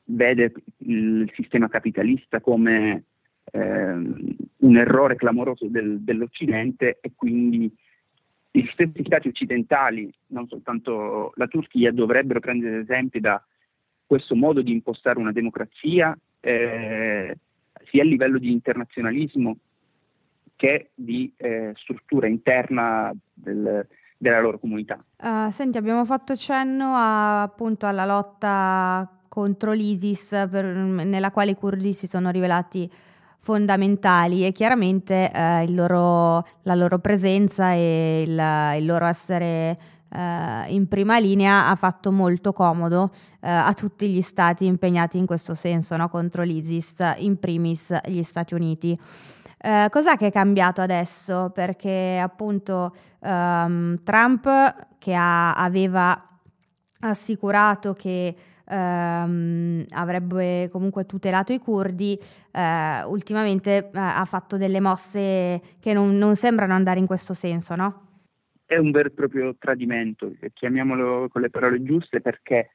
vede 0.05 0.53
il 0.79 1.31
sistema 1.35 1.69
capitalista 1.69 2.41
come 2.41 3.05
ehm, 3.51 4.37
un 4.59 4.77
errore 4.77 5.17
clamoroso 5.17 5.67
del, 5.67 6.01
dell'Occidente 6.01 6.99
e 7.01 7.13
quindi 7.17 7.75
gli 8.55 8.67
stessi 8.73 9.03
stati 9.05 9.29
occidentali, 9.29 10.13
non 10.29 10.47
soltanto 10.47 11.33
la 11.37 11.49
Turchia, 11.49 11.91
dovrebbero 11.91 12.39
prendere 12.39 12.81
esempi 12.81 13.19
da 13.19 13.43
questo 14.07 14.37
modo 14.37 14.61
di 14.61 14.73
impostare 14.73 15.19
una 15.19 15.33
democrazia 15.33 16.17
eh, 16.41 17.37
sia 17.85 18.03
a 18.03 18.05
livello 18.05 18.39
di 18.39 18.53
internazionalismo 18.53 19.57
che 20.57 20.91
di 20.95 21.33
eh, 21.37 21.73
struttura 21.77 22.27
interna 22.27 23.13
del, 23.33 23.87
della 24.17 24.41
loro 24.41 24.59
comunità. 24.59 25.05
Uh, 25.17 25.51
senti, 25.51 25.77
abbiamo 25.77 26.05
fatto 26.05 26.37
cenno 26.37 26.95
a, 26.95 27.43
appunto 27.43 27.87
alla 27.87 28.05
lotta 28.05 29.09
contro 29.29 29.73
l'ISIS 29.73 30.47
per, 30.51 30.65
nella 30.65 31.31
quale 31.31 31.53
i 31.53 31.55
curdi 31.57 31.95
si 31.95 32.07
sono 32.07 32.31
rivelati 32.31 32.91
fondamentali 33.39 34.47
e 34.47 34.53
chiaramente 34.53 35.33
eh, 35.33 35.69
loro, 35.71 36.47
la 36.63 36.75
loro 36.77 37.01
presenza 37.01 37.73
e 37.73 38.23
il, 38.23 38.79
il 38.79 38.87
loro 38.87 39.07
essere 39.07 39.77
eh, 40.15 40.65
in 40.69 40.87
prima 40.87 41.19
linea 41.19 41.69
ha 41.69 41.75
fatto 41.75 42.13
molto 42.13 42.53
comodo 42.53 43.11
eh, 43.41 43.51
a 43.51 43.73
tutti 43.75 44.09
gli 44.09 44.21
stati 44.21 44.67
impegnati 44.67 45.19
in 45.19 45.27
questo 45.27 45.55
senso 45.55 45.97
no? 45.97 46.09
contro 46.09 46.43
l'ISIS, 46.43 47.15
in 47.19 47.39
primis 47.39 47.93
gli 48.07 48.23
Stati 48.23 48.55
Uniti. 48.55 48.99
Eh, 49.63 49.87
cos'è 49.91 50.17
che 50.17 50.27
è 50.29 50.33
cambiato 50.33 50.81
adesso? 50.81 51.51
Perché 51.55 52.19
appunto 52.21 52.95
um, 53.21 54.03
Trump 54.03 54.49
che 54.99 55.15
ha, 55.15 55.55
aveva 55.55 56.41
assicurato 57.01 57.95
che 57.95 58.35
ehm, 58.65 59.85
avrebbe 59.91 60.69
comunque 60.71 61.07
tutelato 61.07 61.53
i 61.53 61.59
curdi, 61.59 62.19
eh, 62.53 63.03
ultimamente 63.05 63.77
eh, 63.77 63.91
ha 63.93 64.25
fatto 64.25 64.57
delle 64.57 64.81
mosse 64.81 65.61
che 65.81 65.93
non, 65.93 66.17
non 66.17 66.37
sembrano 66.37 66.75
andare 66.75 66.99
in 66.99 67.07
questo 67.07 67.35
senso, 67.35 67.75
no? 67.75 68.11
è 68.73 68.79
un 68.79 68.91
vero 68.91 69.09
e 69.09 69.13
proprio 69.13 69.55
tradimento, 69.59 70.33
chiamiamolo 70.55 71.29
con 71.29 71.43
le 71.43 71.51
parole 71.51 71.83
giuste, 71.83 72.21
perché 72.21 72.71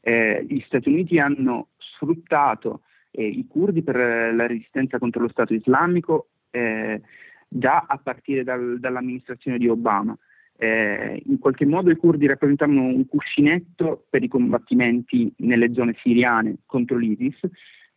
eh, 0.00 0.44
gli 0.46 0.62
Stati 0.66 0.90
Uniti 0.90 1.18
hanno 1.18 1.68
sfruttato 1.78 2.82
i 3.22 3.46
curdi 3.48 3.82
per 3.82 3.96
la 3.96 4.46
resistenza 4.46 4.98
contro 4.98 5.22
lo 5.22 5.28
Stato 5.28 5.54
islamico 5.54 6.28
eh, 6.50 7.00
già 7.48 7.84
a 7.88 7.98
partire 7.98 8.44
dal, 8.44 8.78
dall'amministrazione 8.78 9.58
di 9.58 9.68
Obama. 9.68 10.16
Eh, 10.60 11.22
in 11.26 11.38
qualche 11.38 11.64
modo 11.64 11.90
i 11.90 11.96
curdi 11.96 12.26
rappresentavano 12.26 12.82
un 12.82 13.06
cuscinetto 13.06 14.06
per 14.10 14.24
i 14.24 14.28
combattimenti 14.28 15.32
nelle 15.38 15.72
zone 15.72 15.94
siriane 16.02 16.56
contro 16.66 16.96
l'ISIS. 16.96 17.38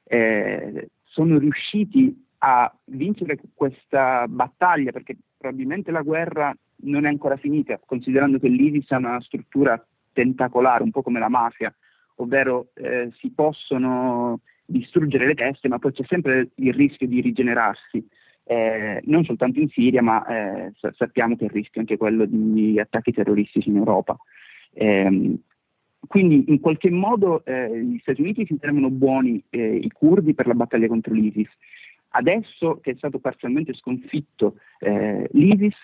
Eh, 0.03 0.89
sono 1.03 1.37
riusciti 1.39 2.27
a 2.39 2.73
vincere 2.85 3.39
questa 3.53 4.27
battaglia 4.27 4.91
perché 4.91 5.17
probabilmente 5.37 5.91
la 5.91 6.01
guerra 6.01 6.55
non 6.83 7.05
è 7.05 7.09
ancora 7.09 7.37
finita, 7.37 7.79
considerando 7.83 8.39
che 8.39 8.47
l'ISIS 8.47 8.91
ha 8.91 8.97
una 8.97 9.21
struttura 9.21 9.83
tentacolare, 10.13 10.83
un 10.83 10.91
po' 10.91 11.01
come 11.01 11.19
la 11.19 11.29
mafia, 11.29 11.73
ovvero 12.15 12.69
eh, 12.75 13.11
si 13.17 13.31
possono 13.31 14.39
distruggere 14.71 15.27
le 15.27 15.35
teste, 15.35 15.67
ma 15.67 15.79
poi 15.79 15.91
c'è 15.91 16.03
sempre 16.07 16.49
il 16.55 16.73
rischio 16.73 17.07
di 17.07 17.21
rigenerarsi, 17.21 18.05
eh, 18.43 19.01
non 19.05 19.23
soltanto 19.23 19.59
in 19.59 19.69
Siria, 19.69 20.01
ma 20.01 20.25
eh, 20.25 20.71
sappiamo 20.95 21.35
che 21.35 21.45
il 21.45 21.51
rischio 21.51 21.75
è 21.75 21.79
anche 21.79 21.97
quello 21.97 22.25
di 22.25 22.79
attacchi 22.79 23.11
terroristici 23.11 23.69
in 23.69 23.77
Europa. 23.77 24.17
Eh, 24.73 25.37
quindi 26.07 26.45
in 26.47 26.59
qualche 26.59 26.89
modo 26.89 27.45
eh, 27.45 27.83
gli 27.83 27.99
Stati 27.99 28.21
Uniti 28.21 28.45
si 28.45 28.57
tenevano 28.57 28.89
buoni 28.89 29.43
eh, 29.49 29.75
i 29.75 29.89
curdi 29.91 30.33
per 30.33 30.47
la 30.47 30.55
battaglia 30.55 30.87
contro 30.87 31.13
l'ISIS 31.13 31.49
Adesso 32.13 32.79
che 32.81 32.91
è 32.91 32.95
stato 32.95 33.19
parzialmente 33.19 33.73
sconfitto 33.73 34.57
eh, 34.79 35.29
l'ISIS, 35.31 35.77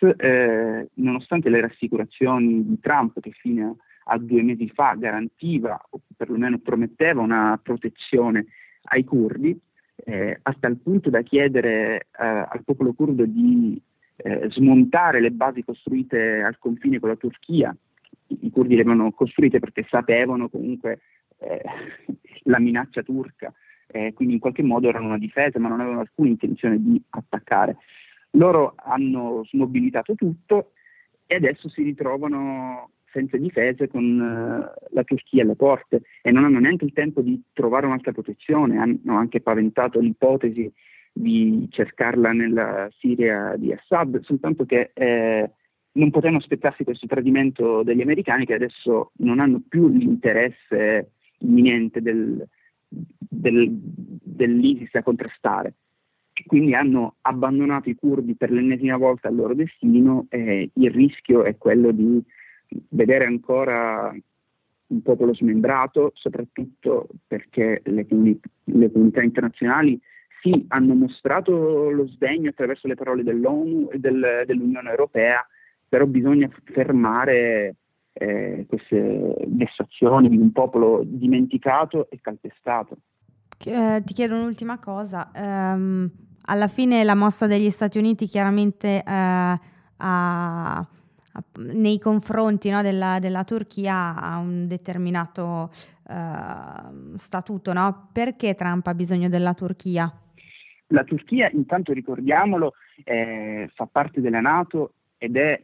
nonostante 0.95 1.49
le 1.49 1.61
rassicurazioni 1.61 2.65
di 2.67 2.79
Trump 2.81 3.21
che 3.21 3.31
fino 3.31 3.77
a 4.07 4.17
due 4.17 4.41
mesi 4.41 4.69
fa 4.69 4.95
garantiva 4.95 5.79
o 5.89 6.01
perlomeno 6.15 6.59
prometteva 6.59 7.21
una 7.21 7.57
protezione 7.61 8.47
ai 8.87 9.03
curdi, 9.03 9.57
eh, 9.95 10.39
hasta 10.41 10.67
il 10.67 10.77
punto 10.77 11.09
da 11.09 11.21
chiedere 11.21 12.07
eh, 12.19 12.25
al 12.25 12.61
popolo 12.63 12.93
curdo 12.93 13.25
di 13.25 13.81
eh, 14.17 14.47
smontare 14.51 15.19
le 15.19 15.31
basi 15.31 15.63
costruite 15.63 16.41
al 16.41 16.57
confine 16.59 16.99
con 16.99 17.09
la 17.09 17.15
Turchia. 17.15 17.75
I, 18.27 18.37
i 18.41 18.51
curdi 18.51 18.75
le 18.75 18.81
avevano 18.81 19.11
costruite 19.11 19.59
perché 19.59 19.85
sapevano 19.89 20.49
comunque 20.49 20.99
eh, 21.37 21.61
la 22.43 22.59
minaccia 22.59 23.03
turca 23.03 23.53
eh, 23.87 24.13
quindi 24.13 24.35
in 24.35 24.39
qualche 24.39 24.63
modo 24.63 24.89
erano 24.89 25.07
una 25.07 25.17
difesa, 25.17 25.59
ma 25.59 25.69
non 25.69 25.79
avevano 25.79 26.01
alcuna 26.01 26.29
intenzione 26.29 26.81
di 26.81 27.01
attaccare. 27.09 27.77
Loro 28.31 28.75
hanno 28.75 29.43
smobilitato 29.45 30.15
tutto 30.15 30.73
e 31.25 31.35
adesso 31.35 31.69
si 31.69 31.83
ritrovano 31.83 32.91
senza 33.11 33.37
difese 33.37 33.87
con 33.87 34.03
uh, 34.03 34.93
la 34.93 35.03
Turchia 35.03 35.43
alle 35.43 35.55
porte 35.55 36.01
e 36.21 36.31
non 36.31 36.43
hanno 36.43 36.59
neanche 36.59 36.85
il 36.85 36.93
tempo 36.93 37.21
di 37.21 37.41
trovare 37.53 37.85
un'altra 37.85 38.11
protezione, 38.11 38.77
hanno 38.77 39.17
anche 39.17 39.41
paventato 39.41 39.99
l'ipotesi 39.99 40.71
di 41.11 41.67
cercarla 41.71 42.31
nella 42.31 42.89
Siria 42.99 43.55
di 43.57 43.73
Assad, 43.73 44.21
soltanto 44.21 44.65
che 44.65 44.91
eh, 44.93 45.49
non 45.93 46.11
potevano 46.11 46.37
aspettarsi 46.37 46.83
questo 46.83 47.07
tradimento 47.07 47.81
degli 47.83 48.01
americani 48.01 48.45
che 48.45 48.53
adesso 48.53 49.11
non 49.17 49.39
hanno 49.39 49.61
più 49.67 49.87
l'interesse 49.89 51.11
imminente 51.39 52.01
del, 52.01 52.47
del, 52.87 53.67
dell'ISIS 53.71 54.93
a 54.95 55.03
contrastare. 55.03 55.73
Quindi 56.45 56.75
hanno 56.75 57.15
abbandonato 57.21 57.89
i 57.89 57.95
curdi 57.95 58.35
per 58.35 58.51
l'ennesima 58.51 58.95
volta 58.95 59.27
al 59.27 59.35
loro 59.35 59.55
destino 59.55 60.27
e 60.29 60.69
il 60.71 60.91
rischio 60.91 61.43
è 61.43 61.57
quello 61.57 61.91
di 61.91 62.21
vedere 62.89 63.25
ancora 63.25 64.13
un 64.87 65.01
popolo 65.01 65.33
smembrato, 65.33 66.11
soprattutto 66.15 67.07
perché 67.27 67.81
le, 67.85 68.07
comuni- 68.07 68.39
le 68.65 68.91
comunità 68.91 69.21
internazionali 69.21 69.99
sì 70.41 70.65
hanno 70.69 70.93
mostrato 70.93 71.89
lo 71.89 72.07
sdegno 72.07 72.49
attraverso 72.49 72.87
le 72.87 72.95
parole 72.95 73.23
dell'ONU 73.23 73.89
e 73.91 73.99
del, 73.99 74.43
dell'Unione 74.45 74.89
Europea, 74.89 75.45
però 75.87 76.05
bisogna 76.05 76.49
fermare 76.63 77.75
eh, 78.13 78.65
queste 78.67 79.35
vessazioni 79.47 80.29
di 80.29 80.37
un 80.37 80.51
popolo 80.51 81.01
dimenticato 81.03 82.09
e 82.09 82.19
calpestato. 82.21 82.97
Eh, 83.65 84.01
ti 84.05 84.13
chiedo 84.13 84.35
un'ultima 84.35 84.79
cosa. 84.79 85.31
Um, 85.35 86.09
alla 86.43 86.67
fine 86.67 87.03
la 87.03 87.15
mossa 87.15 87.47
degli 87.47 87.69
Stati 87.69 87.97
Uniti 87.97 88.27
chiaramente 88.27 88.97
eh, 88.97 89.03
ha, 89.05 89.59
ha, 89.97 90.87
nei 91.57 91.99
confronti 91.99 92.69
no, 92.69 92.81
della, 92.81 93.19
della, 93.19 93.43
Turchia 93.43 94.15
ha 94.15 94.37
un 94.37 94.67
determinato 94.67 95.71
uh, 96.03 97.15
statuto. 97.17 97.73
No? 97.73 98.09
Perché 98.11 98.55
Trump 98.55 98.85
ha 98.87 98.93
bisogno 98.93 99.29
della 99.29 99.53
Turchia? 99.53 100.11
La 100.87 101.03
Turchia, 101.03 101.49
intanto 101.51 101.93
ricordiamolo, 101.93 102.73
eh, 103.03 103.69
fa 103.73 103.87
parte 103.91 104.21
della 104.21 104.39
Nato 104.39 104.93
ed 105.17 105.35
è 105.35 105.61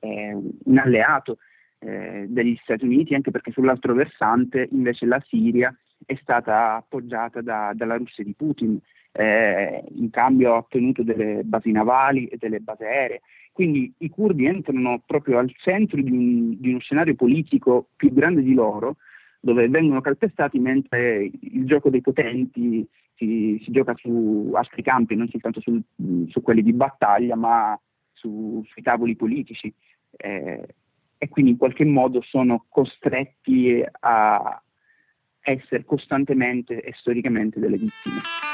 un 0.00 0.78
alleato 0.78 1.38
eh, 1.78 2.26
degli 2.28 2.58
Stati 2.62 2.84
Uniti, 2.84 3.14
anche 3.14 3.30
perché 3.30 3.52
sull'altro 3.52 3.94
versante 3.94 4.68
invece 4.72 5.06
la 5.06 5.22
Siria 5.28 5.74
è 6.04 6.14
stata 6.20 6.76
appoggiata 6.76 7.40
da, 7.40 7.72
dalla 7.74 7.96
Russia 7.96 8.24
di 8.24 8.34
Putin, 8.34 8.78
eh, 9.16 9.84
in 9.94 10.10
cambio 10.10 10.54
ha 10.54 10.58
ottenuto 10.58 11.02
delle 11.02 11.42
basi 11.44 11.70
navali 11.70 12.26
e 12.26 12.36
delle 12.36 12.60
basi 12.60 12.82
aeree. 12.82 13.20
Quindi 13.52 13.92
i 13.98 14.10
curdi 14.10 14.46
entrano 14.46 15.00
proprio 15.06 15.38
al 15.38 15.52
centro 15.56 16.00
di, 16.02 16.10
un, 16.10 16.58
di 16.58 16.70
uno 16.70 16.80
scenario 16.80 17.14
politico 17.14 17.88
più 17.94 18.12
grande 18.12 18.42
di 18.42 18.52
loro, 18.52 18.96
dove 19.38 19.68
vengono 19.68 20.00
calpestati 20.00 20.58
mentre 20.58 21.30
il 21.40 21.64
gioco 21.64 21.90
dei 21.90 22.00
potenti 22.00 22.86
si, 23.14 23.60
si 23.64 23.70
gioca 23.70 23.94
su 23.96 24.50
altri 24.54 24.82
campi, 24.82 25.14
non 25.14 25.28
soltanto 25.28 25.60
su, 25.60 25.80
su 26.28 26.42
quelli 26.42 26.62
di 26.62 26.72
battaglia, 26.72 27.36
ma 27.36 27.78
su, 28.12 28.64
sui 28.66 28.82
tavoli 28.82 29.14
politici. 29.14 29.72
Eh, 30.16 30.66
e 31.16 31.28
quindi 31.28 31.52
in 31.52 31.56
qualche 31.56 31.84
modo 31.84 32.20
sono 32.22 32.64
costretti 32.68 33.82
a 34.00 34.62
essere 35.40 35.84
costantemente 35.84 36.82
e 36.82 36.92
storicamente 36.96 37.60
delle 37.60 37.76
vittime. 37.76 38.53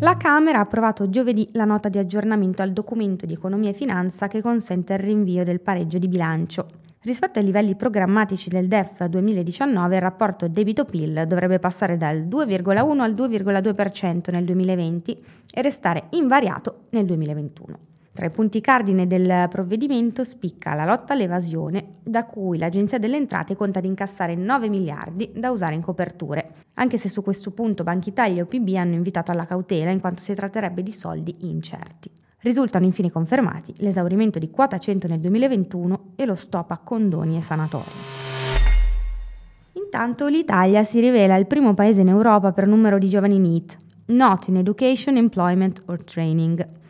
La 0.00 0.18
Camera 0.18 0.58
ha 0.58 0.62
approvato 0.62 1.08
giovedì 1.08 1.48
la 1.52 1.64
nota 1.64 1.88
di 1.88 1.96
aggiornamento 1.96 2.60
al 2.60 2.72
documento 2.72 3.24
di 3.24 3.32
economia 3.32 3.70
e 3.70 3.72
finanza 3.72 4.28
che 4.28 4.42
consente 4.42 4.92
il 4.92 4.98
rinvio 4.98 5.42
del 5.42 5.60
pareggio 5.60 5.96
di 5.96 6.06
bilancio. 6.06 6.66
Rispetto 7.00 7.38
ai 7.38 7.46
livelli 7.46 7.76
programmatici 7.76 8.50
del 8.50 8.68
DEF 8.68 9.06
2019, 9.06 9.94
il 9.94 10.00
rapporto 10.02 10.48
debito-PIL 10.48 11.24
dovrebbe 11.26 11.58
passare 11.58 11.96
dal 11.96 12.18
2,1 12.24 13.00
al 13.00 13.12
2,2% 13.14 14.32
nel 14.32 14.44
2020 14.44 15.24
e 15.54 15.62
restare 15.62 16.08
invariato 16.10 16.80
nel 16.90 17.06
2021. 17.06 17.95
Tra 18.16 18.24
i 18.24 18.30
punti 18.30 18.62
cardine 18.62 19.06
del 19.06 19.46
provvedimento 19.50 20.24
spicca 20.24 20.72
la 20.72 20.86
lotta 20.86 21.12
all'evasione, 21.12 21.96
da 22.02 22.24
cui 22.24 22.56
l'Agenzia 22.56 22.98
delle 22.98 23.18
Entrate 23.18 23.54
conta 23.54 23.78
di 23.78 23.88
incassare 23.88 24.34
9 24.34 24.70
miliardi 24.70 25.32
da 25.34 25.50
usare 25.50 25.74
in 25.74 25.82
coperture, 25.82 26.48
anche 26.76 26.96
se 26.96 27.10
su 27.10 27.22
questo 27.22 27.50
punto 27.50 27.82
Banca 27.82 28.08
Italia 28.08 28.38
e 28.38 28.42
OPB 28.44 28.74
hanno 28.76 28.94
invitato 28.94 29.32
alla 29.32 29.44
cautela 29.44 29.90
in 29.90 30.00
quanto 30.00 30.22
si 30.22 30.32
tratterebbe 30.32 30.82
di 30.82 30.92
soldi 30.92 31.36
incerti. 31.40 32.10
Risultano 32.38 32.86
infine 32.86 33.10
confermati 33.10 33.74
l'esaurimento 33.80 34.38
di 34.38 34.48
quota 34.48 34.78
100 34.78 35.08
nel 35.08 35.20
2021 35.20 36.12
e 36.16 36.24
lo 36.24 36.36
stop 36.36 36.70
a 36.70 36.78
condoni 36.78 37.36
e 37.36 37.42
sanatori. 37.42 37.90
Intanto 39.72 40.26
l'Italia 40.28 40.84
si 40.84 41.00
rivela 41.00 41.36
il 41.36 41.46
primo 41.46 41.74
paese 41.74 42.00
in 42.00 42.08
Europa 42.08 42.52
per 42.52 42.66
numero 42.66 42.96
di 42.96 43.10
giovani 43.10 43.38
NEET, 43.38 43.76
Not 44.06 44.48
in 44.48 44.56
Education, 44.56 45.18
Employment 45.18 45.82
or 45.84 46.02
Training. 46.02 46.84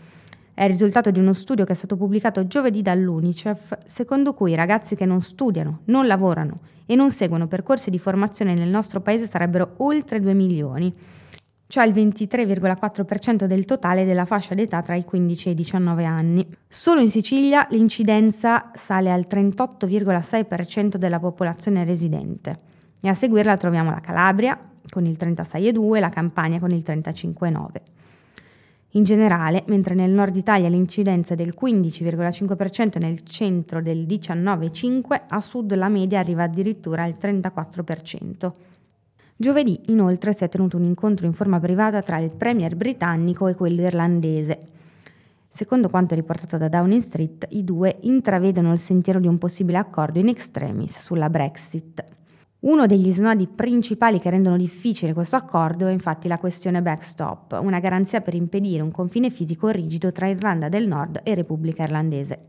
È 0.57 0.63
il 0.63 0.71
risultato 0.71 1.11
di 1.11 1.19
uno 1.19 1.35
studio 1.35 1.67
che 1.67 1.73
è 1.73 1.75
stato 1.75 1.99
pubblicato 1.99 2.47
giovedì 2.47 2.81
dall'UNICEF, 2.81 3.77
secondo 3.85 4.33
cui 4.33 4.53
i 4.53 4.55
ragazzi 4.55 4.97
che 4.97 5.05
non 5.05 5.21
studiano, 5.21 5.81
non 5.89 6.07
lavorano 6.07 6.55
e 6.87 6.95
non 6.95 7.11
seguono 7.11 7.47
percorsi 7.47 7.91
di 7.91 7.99
formazione 7.99 8.55
nel 8.55 8.71
nostro 8.71 9.03
paese 9.03 9.27
sarebbero 9.27 9.75
oltre 9.77 10.19
2 10.19 10.33
milioni, 10.33 10.91
cioè 11.67 11.85
il 11.85 11.93
23,4% 11.93 13.45
del 13.45 13.67
totale 13.67 14.07
della 14.07 14.25
fascia 14.25 14.55
d'età 14.55 14.81
tra 14.81 14.95
i 14.95 15.05
15 15.05 15.49
e 15.49 15.51
i 15.51 15.55
19 15.55 16.05
anni. 16.07 16.49
Solo 16.67 17.03
in 17.03 17.11
Sicilia 17.11 17.67
l'incidenza 17.69 18.71
sale 18.73 19.13
al 19.13 19.27
38,6% 19.29 20.97
della 20.97 21.19
popolazione 21.19 21.85
residente 21.85 22.57
e 23.03 23.09
a 23.09 23.15
seguirla 23.15 23.59
troviamo 23.59 23.91
la 23.91 24.01
Calabria 24.01 24.59
con 24.89 25.05
il 25.05 25.19
36,2% 25.21 25.97
e 25.97 26.01
la 26.01 26.09
Campania 26.09 26.59
con 26.59 26.71
il 26.71 26.83
35,9%. 26.83 27.96
In 28.97 29.05
generale, 29.05 29.63
mentre 29.67 29.95
nel 29.95 30.11
nord 30.11 30.35
Italia 30.37 30.71
l'incidenza 30.71 31.35
è 31.35 31.37
del 31.37 31.55
15,5% 31.59 32.99
nel 32.99 33.23
centro 33.25 33.83
del 33.83 34.07
19,5%, 34.07 35.21
a 35.29 35.41
sud 35.43 35.75
la 35.75 35.91
media 35.91 36.19
arriva 36.19 36.45
addirittura 36.45 37.03
al 37.03 37.17
34%. 37.21 38.53
Giovedì 39.37 39.79
inoltre 39.89 40.33
si 40.33 40.45
è 40.45 40.49
tenuto 40.49 40.79
un 40.79 40.85
incontro 40.85 41.27
in 41.27 41.35
forma 41.35 41.61
privata 41.61 42.01
tra 42.01 42.17
il 42.19 42.35
premier 42.35 42.75
britannico 42.75 43.49
e 43.49 43.55
quello 43.55 43.83
irlandese. 43.83 44.59
Secondo 45.47 45.91
quanto 45.91 46.15
riportato 46.15 46.57
da 46.57 46.69
Downing 46.69 47.03
Street, 47.03 47.49
i 47.51 47.65
due 47.65 47.99
intravedono 48.01 48.73
il 48.73 48.79
sentiero 48.79 49.21
di 49.21 49.27
un 49.27 49.37
possibile 49.37 49.77
accordo 49.77 50.19
in 50.19 50.29
extremis 50.29 51.01
sulla 51.01 51.29
Brexit. 51.29 52.16
Uno 52.67 52.87
degli 52.87 53.13
snodi 53.13 53.47
principali 53.47 54.19
che 54.19 54.29
rendono 54.29 54.57
difficile 54.57 55.13
questo 55.13 55.37
accordo 55.37 55.87
è 55.87 55.93
infatti 55.93 56.27
la 56.27 56.37
questione 56.37 56.83
backstop, 56.83 57.61
una 57.63 57.79
garanzia 57.79 58.21
per 58.21 58.35
impedire 58.35 58.83
un 58.83 58.91
confine 58.91 59.31
fisico 59.31 59.69
rigido 59.69 60.11
tra 60.11 60.27
Irlanda 60.27 60.69
del 60.69 60.89
Nord 60.89 61.21
e 61.23 61.37
Repubblica 61.37 61.85
Irlandese. 61.85 62.41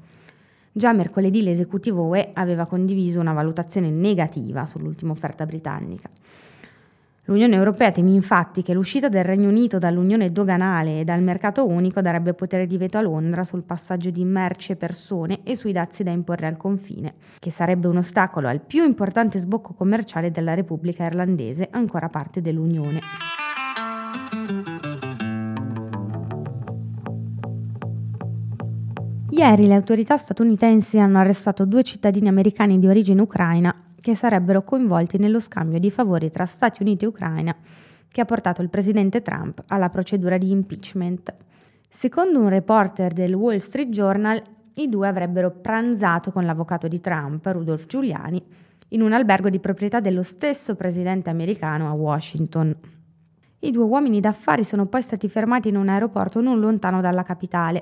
Già 0.71 0.91
mercoledì 0.91 1.43
l'esecutivo 1.43 2.05
UE 2.05 2.31
aveva 2.33 2.65
condiviso 2.65 3.19
una 3.19 3.33
valutazione 3.33 3.91
negativa 3.91 4.65
sull'ultima 4.65 5.11
offerta 5.11 5.45
britannica. 5.45 6.09
L'Unione 7.29 7.55
Europea 7.55 7.91
teme 7.91 8.11
infatti 8.11 8.61
che 8.61 8.73
l'uscita 8.73 9.09
del 9.09 9.25
Regno 9.25 9.49
Unito 9.49 9.79
dall'Unione 9.79 10.31
doganale 10.31 11.01
e 11.01 11.03
dal 11.03 11.21
mercato 11.21 11.67
unico 11.67 11.99
darebbe 11.99 12.33
potere 12.33 12.65
di 12.65 12.77
veto 12.77 12.97
a 12.97 13.01
Londra 13.01 13.43
sul 13.43 13.63
passaggio 13.63 14.09
di 14.11 14.23
merci 14.23 14.71
e 14.71 14.75
persone 14.77 15.41
e 15.43 15.53
sui 15.57 15.73
dazi 15.73 16.03
da 16.03 16.11
imporre 16.11 16.47
al 16.47 16.55
confine, 16.55 17.11
che 17.37 17.51
sarebbe 17.51 17.87
un 17.87 17.97
ostacolo 17.97 18.47
al 18.47 18.61
più 18.61 18.85
importante 18.85 19.39
sbocco 19.39 19.73
commerciale 19.73 20.31
della 20.31 20.53
Repubblica 20.53 21.03
Irlandese, 21.03 21.67
ancora 21.69 22.07
parte 22.07 22.39
dell'Unione. 22.39 23.01
Ieri 29.31 29.67
le 29.67 29.75
autorità 29.75 30.15
statunitensi 30.15 30.97
hanno 30.97 31.19
arrestato 31.19 31.65
due 31.65 31.83
cittadini 31.83 32.29
americani 32.29 32.79
di 32.79 32.87
origine 32.87 33.21
ucraina 33.21 33.75
che 34.07 34.15
sarebbero 34.15 34.63
coinvolti 34.63 35.17
nello 35.17 35.41
scambio 35.41 35.79
di 35.79 35.91
favori 35.91 36.29
tra 36.29 36.45
Stati 36.45 36.81
Uniti 36.81 37.03
e 37.03 37.09
Ucraina 37.09 37.53
che 38.07 38.21
ha 38.21 38.23
portato 38.23 38.61
il 38.61 38.69
presidente 38.69 39.21
Trump 39.21 39.65
alla 39.67 39.89
procedura 39.89 40.37
di 40.37 40.49
impeachment. 40.49 41.33
Secondo 41.89 42.39
un 42.39 42.47
reporter 42.47 43.11
del 43.11 43.33
Wall 43.33 43.57
Street 43.57 43.89
Journal, 43.89 44.41
i 44.75 44.87
due 44.87 45.09
avrebbero 45.09 45.51
pranzato 45.51 46.31
con 46.31 46.45
l'avvocato 46.45 46.87
di 46.87 47.01
Trump, 47.01 47.45
Rudolph 47.47 47.85
Giuliani, 47.85 48.41
in 48.89 49.01
un 49.01 49.11
albergo 49.11 49.49
di 49.49 49.59
proprietà 49.59 49.99
dello 49.99 50.23
stesso 50.23 50.75
presidente 50.75 51.29
americano 51.29 51.89
a 51.89 51.91
Washington. 51.91 52.73
I 53.59 53.71
due 53.71 53.83
uomini 53.83 54.21
d'affari 54.21 54.63
sono 54.63 54.85
poi 54.85 55.01
stati 55.01 55.27
fermati 55.27 55.67
in 55.67 55.75
un 55.75 55.89
aeroporto 55.89 56.39
non 56.39 56.61
lontano 56.61 57.01
dalla 57.01 57.23
capitale 57.23 57.81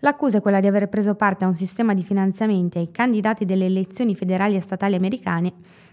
L'accusa 0.00 0.38
è 0.38 0.40
quella 0.42 0.60
di 0.60 0.66
aver 0.66 0.88
preso 0.88 1.14
parte 1.14 1.44
a 1.44 1.48
un 1.48 1.56
sistema 1.56 1.94
di 1.94 2.02
finanziamenti 2.02 2.78
ai 2.78 2.90
candidati 2.90 3.44
delle 3.46 3.64
elezioni 3.64 4.14
federali 4.14 4.54
e 4.54 4.60
statali 4.60 4.94
americane 4.94 5.52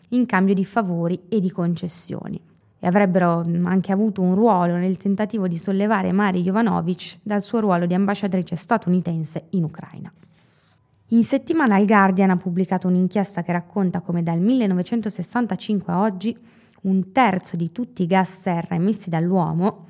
in 0.10 0.26
cambio 0.26 0.54
di 0.54 0.66
favori 0.66 1.22
e 1.30 1.40
di 1.40 1.50
concessioni. 1.50 2.40
E 2.80 2.88
avrebbero 2.88 3.44
mm, 3.48 3.66
anche 3.66 3.94
avuto 3.94 4.22
un 4.22 4.36
ruolo 4.36 4.76
nel 4.76 4.98
tentativo 4.98 5.48
di 5.48 5.58
sollevare 5.58 6.12
Mari 6.12 6.42
Jovanovic 6.42 7.20
dal 7.24 7.42
suo 7.42 7.62
ruolo 7.62 7.86
di 7.86 7.94
ambasciatrice 7.94 8.58
statunitense 8.58 9.46
in 9.52 9.64
Ucraina. 9.64 10.12
In 11.08 11.24
settimana 11.24 11.78
il 11.78 11.86
Guardian 11.86 12.32
ha 12.32 12.36
pubblicato 12.36 12.88
un'inchiesta 12.88 13.42
che 13.42 13.54
racconta 13.54 14.02
come 14.02 14.22
dal 14.22 14.40
1965 14.40 15.94
a 15.94 16.02
oggi 16.02 16.36
un 16.82 17.12
terzo 17.14 17.56
di 17.56 17.72
tutti 17.72 18.04
i 18.04 18.08
gas 18.08 18.42
serra 18.42 18.76
emessi 18.76 19.10
dall'uomo 19.10 19.86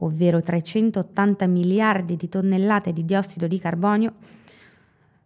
ovvero 0.00 0.40
380 0.40 1.46
miliardi 1.46 2.16
di 2.16 2.28
tonnellate 2.28 2.92
di 2.92 3.04
diossido 3.04 3.46
di 3.46 3.58
carbonio, 3.58 4.14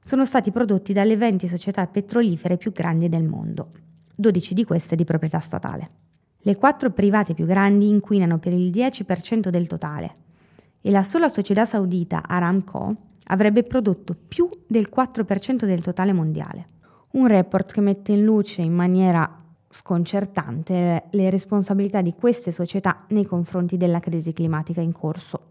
sono 0.01 0.25
stati 0.25 0.51
prodotti 0.51 0.93
dalle 0.93 1.17
20 1.17 1.47
società 1.47 1.87
petrolifere 1.87 2.57
più 2.57 2.73
grandi 2.73 3.09
del 3.09 3.25
mondo, 3.25 3.69
12 4.15 4.55
di 4.55 4.65
queste 4.65 4.97
di 4.97 5.05
proprietà 5.05 5.41
statale. 5.41 5.89
Le 6.39 6.57
quattro 6.57 6.91
private 6.91 7.35
più 7.35 7.47
grandi 7.47 7.89
inquinano 7.89 8.39
per 8.39 8.53
il 8.53 8.71
10% 8.71 9.49
del 9.49 9.69
totale 9.69 10.13
e 10.81 10.91
la 10.91 11.05
sola 11.05 11.29
società 11.29 11.65
saudita 11.65 12.27
Aramco 12.27 12.97
avrebbe 13.27 13.63
prodotto 13.63 14.17
più 14.27 14.49
del 14.67 14.89
4% 14.95 15.65
del 15.65 15.83
totale 15.83 16.13
mondiale. 16.13 16.69
Un 17.13 17.29
report 17.29 17.73
che 17.73 17.81
mette 17.81 18.13
in 18.13 18.25
luce 18.25 18.63
in 18.63 18.73
maniera 18.73 19.42
sconcertante 19.73 21.05
le 21.11 21.31
responsabilità 21.31 22.03
di 22.03 22.13
queste 22.13 22.53
società 22.53 23.07
nei 23.09 23.25
confronti 23.25 23.79
della 23.79 24.01
crisi 24.01 24.35
climatica 24.35 24.83
in 24.83 24.93
corso. 24.93 25.47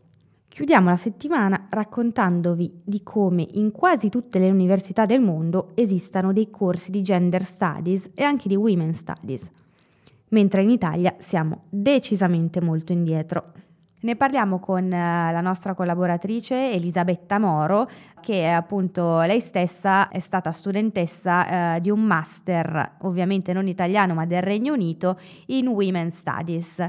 Chiudiamo 0.47 0.89
la 0.89 0.97
settimana 0.97 1.67
raccontandovi 1.69 2.81
di 2.83 3.01
come 3.03 3.47
in 3.53 3.71
quasi 3.71 4.09
tutte 4.09 4.37
le 4.37 4.51
università 4.51 5.05
del 5.05 5.21
mondo 5.21 5.71
esistano 5.75 6.33
dei 6.33 6.49
corsi 6.49 6.91
di 6.91 7.01
gender 7.01 7.43
studies 7.43 8.11
e 8.13 8.23
anche 8.23 8.47
di 8.47 8.55
women 8.55 8.93
studies, 8.93 9.49
mentre 10.29 10.61
in 10.61 10.69
Italia 10.69 11.15
siamo 11.19 11.63
decisamente 11.69 12.61
molto 12.61 12.91
indietro. 12.91 13.53
Ne 14.03 14.15
parliamo 14.15 14.57
con 14.57 14.91
eh, 14.91 15.31
la 15.31 15.41
nostra 15.41 15.75
collaboratrice 15.75 16.71
Elisabetta 16.71 17.37
Moro, 17.37 17.87
che 18.19 18.49
appunto 18.49 19.21
lei 19.21 19.39
stessa 19.39 20.09
è 20.09 20.19
stata 20.19 20.51
studentessa 20.51 21.75
eh, 21.75 21.81
di 21.81 21.91
un 21.91 22.01
master, 22.01 22.93
ovviamente 23.01 23.53
non 23.53 23.67
italiano 23.67 24.15
ma 24.15 24.25
del 24.25 24.41
Regno 24.41 24.73
Unito, 24.73 25.19
in 25.47 25.67
Women 25.67 26.09
Studies. 26.09 26.83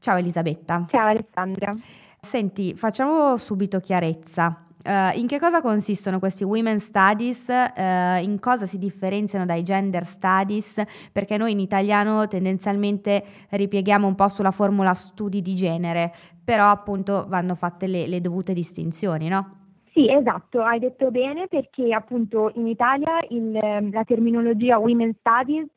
Ciao 0.00 0.16
Elisabetta. 0.16 0.86
Ciao 0.90 1.06
Alessandra. 1.06 1.72
Senti, 2.20 2.74
facciamo 2.74 3.36
subito 3.36 3.78
chiarezza. 3.78 4.62
Uh, 4.86 5.18
in 5.18 5.26
che 5.26 5.40
cosa 5.40 5.60
consistono 5.60 6.20
questi 6.20 6.44
Women 6.44 6.78
Studies? 6.78 7.48
Uh, 7.48 8.22
in 8.22 8.36
cosa 8.38 8.66
si 8.66 8.78
differenziano 8.78 9.44
dai 9.44 9.64
Gender 9.64 10.06
Studies? 10.06 10.80
Perché 11.10 11.36
noi 11.36 11.52
in 11.52 11.58
italiano 11.58 12.28
tendenzialmente 12.28 13.24
ripieghiamo 13.48 14.06
un 14.06 14.14
po' 14.14 14.28
sulla 14.28 14.52
formula 14.52 14.94
studi 14.94 15.42
di 15.42 15.56
genere, 15.56 16.12
però 16.46 16.70
appunto 16.70 17.26
vanno 17.28 17.56
fatte 17.56 17.88
le, 17.88 18.06
le 18.06 18.20
dovute 18.20 18.52
distinzioni, 18.52 19.28
no? 19.28 19.64
Sì, 19.92 20.08
esatto, 20.08 20.62
hai 20.62 20.78
detto 20.78 21.10
bene 21.10 21.48
perché 21.48 21.92
appunto 21.92 22.52
in 22.54 22.68
Italia 22.68 23.18
il, 23.30 23.50
la 23.90 24.04
terminologia 24.04 24.78
Women 24.78 25.14
Studies 25.18 25.70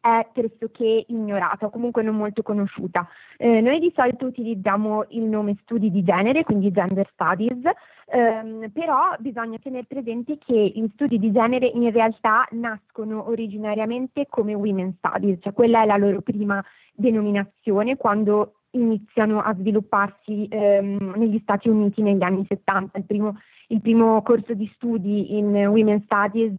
è 0.00 0.26
pressoché 0.32 1.04
ignorata, 1.08 1.68
comunque 1.68 2.02
non 2.02 2.16
molto 2.16 2.42
conosciuta. 2.42 3.06
Eh, 3.36 3.60
noi 3.60 3.80
di 3.80 3.92
solito 3.94 4.26
utilizziamo 4.26 5.06
il 5.08 5.24
nome 5.24 5.56
studi 5.62 5.90
di 5.90 6.02
genere, 6.02 6.44
quindi 6.44 6.70
gender 6.70 7.08
studies, 7.12 7.62
ehm, 8.06 8.70
però 8.70 9.14
bisogna 9.18 9.58
tenere 9.58 9.84
presente 9.86 10.38
che 10.38 10.72
gli 10.74 10.88
studi 10.92 11.18
di 11.18 11.32
genere 11.32 11.66
in 11.66 11.90
realtà 11.90 12.46
nascono 12.52 13.28
originariamente 13.28 14.26
come 14.28 14.54
women 14.54 14.94
studies, 14.98 15.38
cioè 15.42 15.52
quella 15.52 15.82
è 15.82 15.86
la 15.86 15.96
loro 15.96 16.22
prima 16.22 16.64
denominazione 16.94 17.96
quando 17.96 18.54
iniziano 18.74 19.40
a 19.40 19.54
svilupparsi 19.54 20.46
ehm, 20.48 21.14
negli 21.16 21.38
Stati 21.42 21.68
Uniti 21.68 22.02
negli 22.02 22.22
anni 22.22 22.44
70. 22.48 22.98
Il 22.98 23.04
primo, 23.04 23.38
il 23.68 23.80
primo 23.80 24.22
corso 24.22 24.54
di 24.54 24.70
studi 24.74 25.36
in 25.36 25.54
Women's 25.54 26.04
Studies 26.04 26.56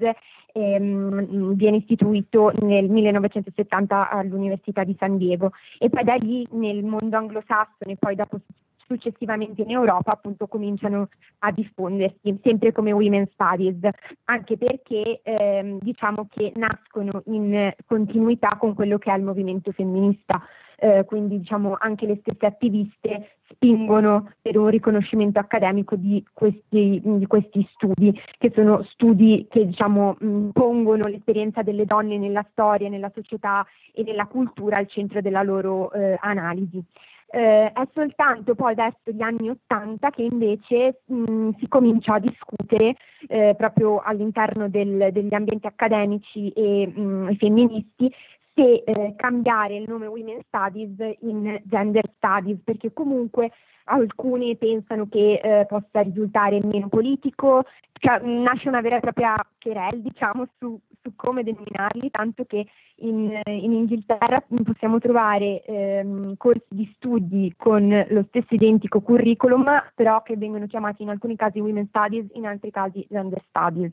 ehm, 0.53 1.53
viene 1.53 1.77
istituito 1.77 2.51
nel 2.61 2.89
1970 2.89 4.09
all'Università 4.09 4.83
di 4.83 4.95
San 4.97 5.17
Diego 5.17 5.51
e 5.77 5.89
poi 5.89 6.03
da 6.03 6.15
lì 6.15 6.47
nel 6.51 6.83
mondo 6.83 7.17
anglosassone, 7.17 7.97
poi 7.97 8.15
dopo 8.15 8.39
successivamente 8.87 9.61
in 9.63 9.71
Europa 9.71 10.11
appunto 10.11 10.47
cominciano 10.47 11.09
a 11.39 11.51
diffondersi, 11.51 12.39
sempre 12.43 12.71
come 12.71 12.91
Women's 12.91 13.31
Studies, 13.33 13.79
anche 14.25 14.57
perché 14.57 15.21
ehm, 15.23 15.79
diciamo 15.81 16.27
che 16.29 16.51
nascono 16.55 17.23
in 17.25 17.73
continuità 17.85 18.57
con 18.59 18.73
quello 18.73 18.97
che 18.97 19.11
è 19.11 19.17
il 19.17 19.23
movimento 19.23 19.71
femminista. 19.71 20.41
Eh, 20.77 21.05
quindi 21.05 21.39
diciamo 21.39 21.75
anche 21.79 22.05
le 22.05 22.17
stesse 22.21 22.45
attiviste 22.45 23.37
spingono 23.49 24.31
per 24.41 24.57
un 24.57 24.67
riconoscimento 24.67 25.39
accademico 25.39 25.95
di 25.95 26.23
questi, 26.33 27.01
di 27.03 27.25
questi 27.27 27.67
studi, 27.73 28.13
che 28.37 28.51
sono 28.53 28.83
studi 28.83 29.47
che 29.49 29.65
diciamo, 29.65 30.17
mh, 30.19 30.49
pongono 30.49 31.07
l'esperienza 31.07 31.61
delle 31.61 31.85
donne 31.85 32.17
nella 32.17 32.45
storia, 32.51 32.89
nella 32.89 33.11
società 33.13 33.65
e 33.93 34.03
nella 34.03 34.25
cultura 34.25 34.77
al 34.77 34.87
centro 34.87 35.21
della 35.21 35.43
loro 35.43 35.91
eh, 35.91 36.17
analisi. 36.19 36.83
Eh, 37.27 37.71
è 37.71 37.87
soltanto 37.93 38.53
poi 38.55 38.75
verso 38.75 39.11
gli 39.11 39.21
anni 39.21 39.49
Ottanta 39.49 40.09
che 40.09 40.21
invece 40.21 41.01
mh, 41.05 41.49
si 41.57 41.67
comincia 41.67 42.13
a 42.13 42.19
discutere 42.19 42.95
eh, 43.27 43.55
proprio 43.57 43.99
all'interno 43.99 44.69
del, 44.69 45.09
degli 45.11 45.33
ambienti 45.33 45.65
accademici 45.67 46.49
e 46.51 46.87
mh, 46.87 47.35
femministi 47.35 48.11
se 48.55 48.83
eh, 48.85 49.13
cambiare 49.17 49.75
il 49.75 49.85
nome 49.87 50.07
Women's 50.07 50.45
Studies 50.47 50.95
in 51.19 51.61
Gender 51.65 52.09
Studies, 52.15 52.59
perché 52.63 52.93
comunque 52.93 53.51
alcuni 53.85 54.55
pensano 54.55 55.07
che 55.07 55.39
eh, 55.43 55.65
possa 55.67 56.01
risultare 56.01 56.61
meno 56.63 56.87
politico, 56.87 57.65
cioè, 57.99 58.19
nasce 58.21 58.69
una 58.69 58.81
vera 58.81 58.95
e 58.95 59.01
propria 59.01 59.35
querel 59.59 60.01
diciamo, 60.01 60.47
su, 60.57 60.79
su, 61.01 61.11
come 61.15 61.43
denominarli, 61.43 62.09
tanto 62.09 62.45
che 62.45 62.65
in, 62.97 63.39
in 63.45 63.73
Inghilterra 63.73 64.43
possiamo 64.63 64.99
trovare 64.99 65.63
ehm, 65.63 66.37
corsi 66.37 66.65
di 66.69 66.89
studi 66.95 67.53
con 67.57 68.05
lo 68.09 68.25
stesso 68.29 68.55
identico 68.55 69.01
curriculum, 69.01 69.69
però 69.93 70.21
che 70.21 70.37
vengono 70.37 70.65
chiamati 70.65 71.03
in 71.03 71.09
alcuni 71.09 71.35
casi 71.35 71.59
Women's 71.59 71.89
Studies, 71.89 72.27
in 72.33 72.47
altri 72.47 72.71
casi 72.71 73.05
Gender 73.09 73.43
Studies. 73.49 73.91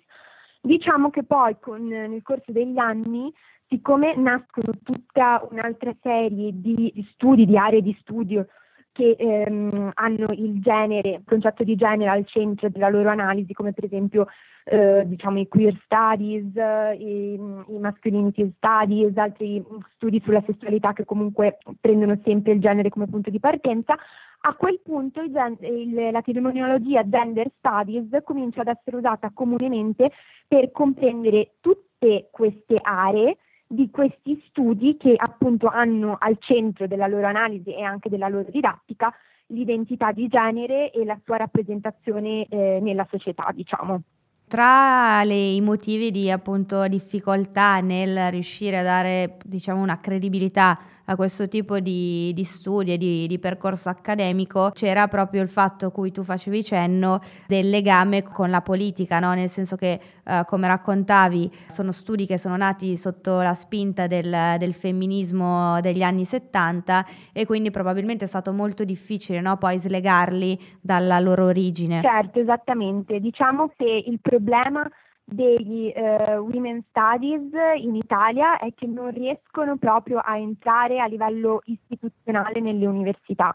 Diciamo 0.60 1.10
che 1.10 1.24
poi 1.24 1.56
con, 1.58 1.84
nel 1.86 2.22
corso 2.22 2.52
degli 2.52 2.78
anni 2.78 3.32
siccome 3.72 4.14
nascono 4.16 4.72
tutta 4.82 5.46
un'altra 5.50 5.94
serie 6.02 6.50
di 6.52 6.92
studi, 7.14 7.46
di 7.46 7.56
aree 7.56 7.80
di 7.80 7.96
studio 8.00 8.46
che 8.92 9.16
ehm, 9.18 9.92
hanno 9.94 10.26
il 10.32 10.60
genere, 10.60 11.08
il 11.08 11.22
concetto 11.24 11.64
di 11.64 11.74
genere 11.76 12.10
al 12.10 12.26
centro 12.26 12.68
della 12.68 12.90
loro 12.90 13.08
analisi, 13.08 13.54
come 13.54 13.72
per 13.72 13.84
esempio 13.84 14.26
eh, 14.64 15.04
diciamo, 15.06 15.40
i 15.40 15.48
queer 15.48 15.74
studies, 15.84 16.54
i, 16.98 17.32
i 17.32 17.78
masculinity 17.78 18.52
studies, 18.56 19.16
altri 19.16 19.64
studi 19.94 20.20
sulla 20.22 20.42
sessualità 20.44 20.92
che 20.92 21.06
comunque 21.06 21.56
prendono 21.80 22.20
sempre 22.22 22.52
il 22.52 22.60
genere 22.60 22.90
come 22.90 23.06
punto 23.06 23.30
di 23.30 23.40
partenza, 23.40 23.96
a 24.44 24.54
quel 24.54 24.80
punto 24.84 25.22
il, 25.22 25.56
il, 25.60 26.10
la 26.10 26.20
terminologia 26.20 27.08
gender 27.08 27.50
studies 27.56 28.08
comincia 28.24 28.60
ad 28.60 28.68
essere 28.68 28.96
usata 28.96 29.30
comunemente 29.32 30.10
per 30.46 30.70
comprendere 30.70 31.54
tutte 31.60 32.28
queste 32.30 32.78
aree 32.82 33.38
di 33.72 33.90
questi 33.90 34.42
studi 34.48 34.98
che 34.98 35.14
appunto 35.16 35.66
hanno 35.66 36.16
al 36.18 36.36
centro 36.40 36.86
della 36.86 37.06
loro 37.06 37.26
analisi 37.26 37.74
e 37.74 37.82
anche 37.82 38.10
della 38.10 38.28
loro 38.28 38.50
didattica 38.50 39.12
l'identità 39.46 40.12
di 40.12 40.28
genere 40.28 40.90
e 40.90 41.04
la 41.04 41.18
sua 41.24 41.38
rappresentazione 41.38 42.46
eh, 42.48 42.80
nella 42.82 43.06
società, 43.10 43.50
diciamo. 43.54 44.02
Tra 44.46 45.24
le, 45.24 45.34
i 45.34 45.60
motivi 45.62 46.10
di 46.10 46.30
appunto 46.30 46.86
difficoltà 46.86 47.80
nel 47.80 48.30
riuscire 48.30 48.78
a 48.78 48.82
dare 48.82 49.38
diciamo 49.42 49.80
una 49.80 49.98
credibilità 50.00 50.78
a 51.06 51.16
questo 51.16 51.48
tipo 51.48 51.80
di, 51.80 52.32
di 52.34 52.44
studi 52.44 52.92
e 52.92 52.98
di, 52.98 53.26
di, 53.26 53.38
percorso 53.38 53.88
accademico 53.88 54.70
c'era 54.72 55.08
proprio 55.08 55.42
il 55.42 55.48
fatto 55.48 55.90
cui 55.90 56.12
tu 56.12 56.22
facevi 56.22 56.62
cenno 56.62 57.20
del 57.46 57.68
legame 57.68 58.22
con 58.22 58.50
la 58.50 58.60
politica, 58.60 59.18
no? 59.18 59.34
nel 59.34 59.48
senso 59.48 59.76
che 59.76 60.00
eh, 60.24 60.42
come 60.46 60.66
raccontavi 60.66 61.50
sono 61.66 61.92
studi 61.92 62.26
che 62.26 62.38
sono 62.38 62.56
nati 62.56 62.96
sotto 62.96 63.40
la 63.40 63.54
spinta 63.54 64.06
del, 64.06 64.56
del, 64.58 64.74
femminismo 64.74 65.80
degli 65.80 66.02
anni 66.02 66.24
70 66.24 67.04
e 67.32 67.46
quindi 67.46 67.70
probabilmente 67.70 68.24
è 68.24 68.28
stato 68.28 68.52
molto 68.52 68.84
difficile 68.84 69.40
no? 69.40 69.56
poi 69.56 69.78
slegarli 69.78 70.58
dalla 70.80 71.18
loro 71.18 71.46
origine. 71.46 72.00
Certo, 72.00 72.38
esattamente. 72.38 73.20
Diciamo 73.20 73.72
che 73.76 74.04
il 74.06 74.18
problema 74.20 74.88
degli 75.32 75.92
eh, 75.94 76.36
Women 76.36 76.84
Studies 76.88 77.50
in 77.76 77.96
Italia 77.96 78.58
è 78.58 78.72
che 78.74 78.86
non 78.86 79.10
riescono 79.10 79.76
proprio 79.76 80.18
a 80.18 80.36
entrare 80.38 81.00
a 81.00 81.06
livello 81.06 81.60
istituzionale 81.64 82.60
nelle 82.60 82.86
università. 82.86 83.54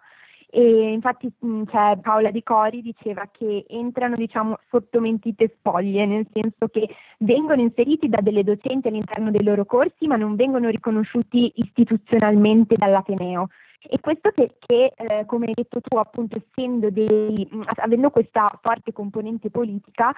E 0.49 0.91
infatti 0.93 1.29
cioè, 1.39 1.97
Paola 2.01 2.31
Di 2.31 2.41
Cori 2.41 2.81
diceva 2.81 3.27
che 3.31 3.65
entrano 3.67 4.15
diciamo, 4.15 4.57
sotto 4.69 5.01
mentite 5.01 5.53
spoglie, 5.57 6.05
nel 6.05 6.25
senso 6.31 6.67
che 6.69 6.87
vengono 7.19 7.61
inseriti 7.61 8.07
da 8.07 8.21
delle 8.21 8.43
docenti 8.43 8.87
all'interno 8.87 9.29
dei 9.29 9.43
loro 9.43 9.65
corsi, 9.65 10.07
ma 10.07 10.15
non 10.15 10.35
vengono 10.35 10.69
riconosciuti 10.69 11.51
istituzionalmente 11.55 12.75
dall'Ateneo. 12.77 13.49
E 13.89 13.99
questo 13.99 14.31
perché, 14.33 14.93
eh, 14.95 15.25
come 15.25 15.47
hai 15.47 15.53
detto 15.53 15.81
tu, 15.81 15.97
appunto, 15.97 16.37
essendo 16.37 16.89
dei, 16.89 17.47
avendo 17.75 18.09
questa 18.09 18.49
forte 18.61 18.91
componente 18.91 19.49
politica, 19.49 20.13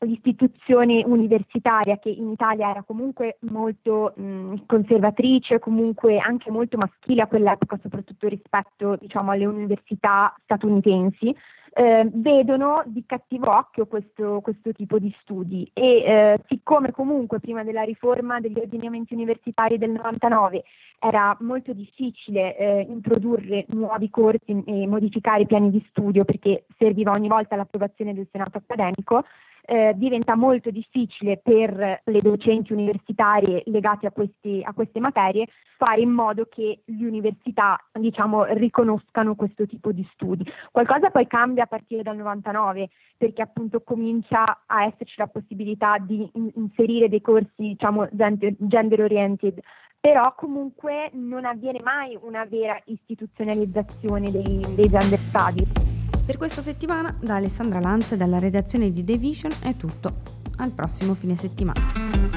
l'istituzione 0.00 1.02
universitaria 1.04 1.98
che 1.98 2.10
in 2.10 2.30
Italia 2.30 2.70
era 2.70 2.82
comunque 2.82 3.36
molto 3.40 4.12
mh, 4.16 4.66
conservatrice, 4.66 5.58
comunque 5.58 6.18
anche 6.18 6.50
molto 6.50 6.76
maschile 6.76 7.22
a 7.22 7.26
quell'epoca, 7.26 7.78
soprattutto 7.82 8.28
rispetto 8.28 8.96
diciamo, 8.96 9.30
alle 9.30 9.46
università 9.46 10.34
statunitensi, 10.44 11.34
eh, 11.72 12.08
vedono 12.12 12.82
di 12.86 13.04
cattivo 13.06 13.54
occhio 13.54 13.86
questo, 13.86 14.40
questo 14.40 14.72
tipo 14.72 14.98
di 14.98 15.14
studi. 15.20 15.70
E 15.72 15.84
eh, 15.84 16.40
siccome 16.48 16.90
comunque 16.90 17.38
prima 17.38 17.62
della 17.62 17.82
riforma 17.82 18.40
degli 18.40 18.58
ordinamenti 18.58 19.14
universitari 19.14 19.78
del 19.78 19.90
99 19.90 20.64
era 20.98 21.36
molto 21.40 21.72
difficile 21.72 22.56
eh, 22.56 22.86
introdurre 22.88 23.64
nuovi 23.68 24.10
corsi 24.10 24.62
e 24.66 24.86
modificare 24.86 25.42
i 25.42 25.46
piani 25.46 25.70
di 25.70 25.84
studio 25.88 26.24
perché 26.24 26.66
serviva 26.76 27.12
ogni 27.12 27.28
volta 27.28 27.56
l'approvazione 27.56 28.12
del 28.12 28.28
Senato 28.30 28.58
accademico, 28.58 29.24
eh, 29.70 29.92
diventa 29.94 30.34
molto 30.34 30.70
difficile 30.70 31.36
per 31.36 32.00
le 32.02 32.20
docenti 32.20 32.72
universitarie 32.72 33.62
legate 33.66 34.08
a, 34.08 34.10
questi, 34.10 34.60
a, 34.64 34.72
queste 34.72 34.98
materie 34.98 35.46
fare 35.76 36.00
in 36.00 36.10
modo 36.10 36.48
che 36.50 36.80
le 36.84 37.06
università 37.06 37.78
diciamo, 37.92 38.46
riconoscano 38.46 39.36
questo 39.36 39.66
tipo 39.66 39.92
di 39.92 40.04
studi. 40.12 40.44
Qualcosa 40.72 41.10
poi 41.10 41.28
cambia 41.28 41.62
a 41.62 41.66
partire 41.66 42.02
dal 42.02 42.16
99 42.16 42.88
perché 43.16 43.42
appunto 43.42 43.80
comincia 43.82 44.62
a 44.66 44.86
esserci 44.86 45.14
la 45.18 45.28
possibilità 45.28 45.98
di 45.98 46.28
in- 46.34 46.50
inserire 46.56 47.08
dei 47.08 47.20
corsi 47.20 47.52
diciamo, 47.56 48.08
gender, 48.10 49.00
oriented 49.02 49.60
però 50.00 50.34
comunque 50.34 51.10
non 51.12 51.44
avviene 51.44 51.78
mai 51.80 52.18
una 52.22 52.44
vera 52.44 52.76
istituzionalizzazione 52.86 54.32
dei, 54.32 54.64
dei 54.74 54.88
gender 54.88 55.18
studies. 55.18 55.89
Per 56.30 56.38
questa 56.38 56.62
settimana 56.62 57.12
da 57.20 57.34
Alessandra 57.34 57.80
Lanza 57.80 58.14
e 58.14 58.16
dalla 58.16 58.38
redazione 58.38 58.92
di 58.92 59.02
The 59.02 59.18
Vision 59.18 59.50
è 59.62 59.74
tutto. 59.74 60.14
Al 60.58 60.70
prossimo 60.70 61.14
fine 61.14 61.34
settimana. 61.34 62.29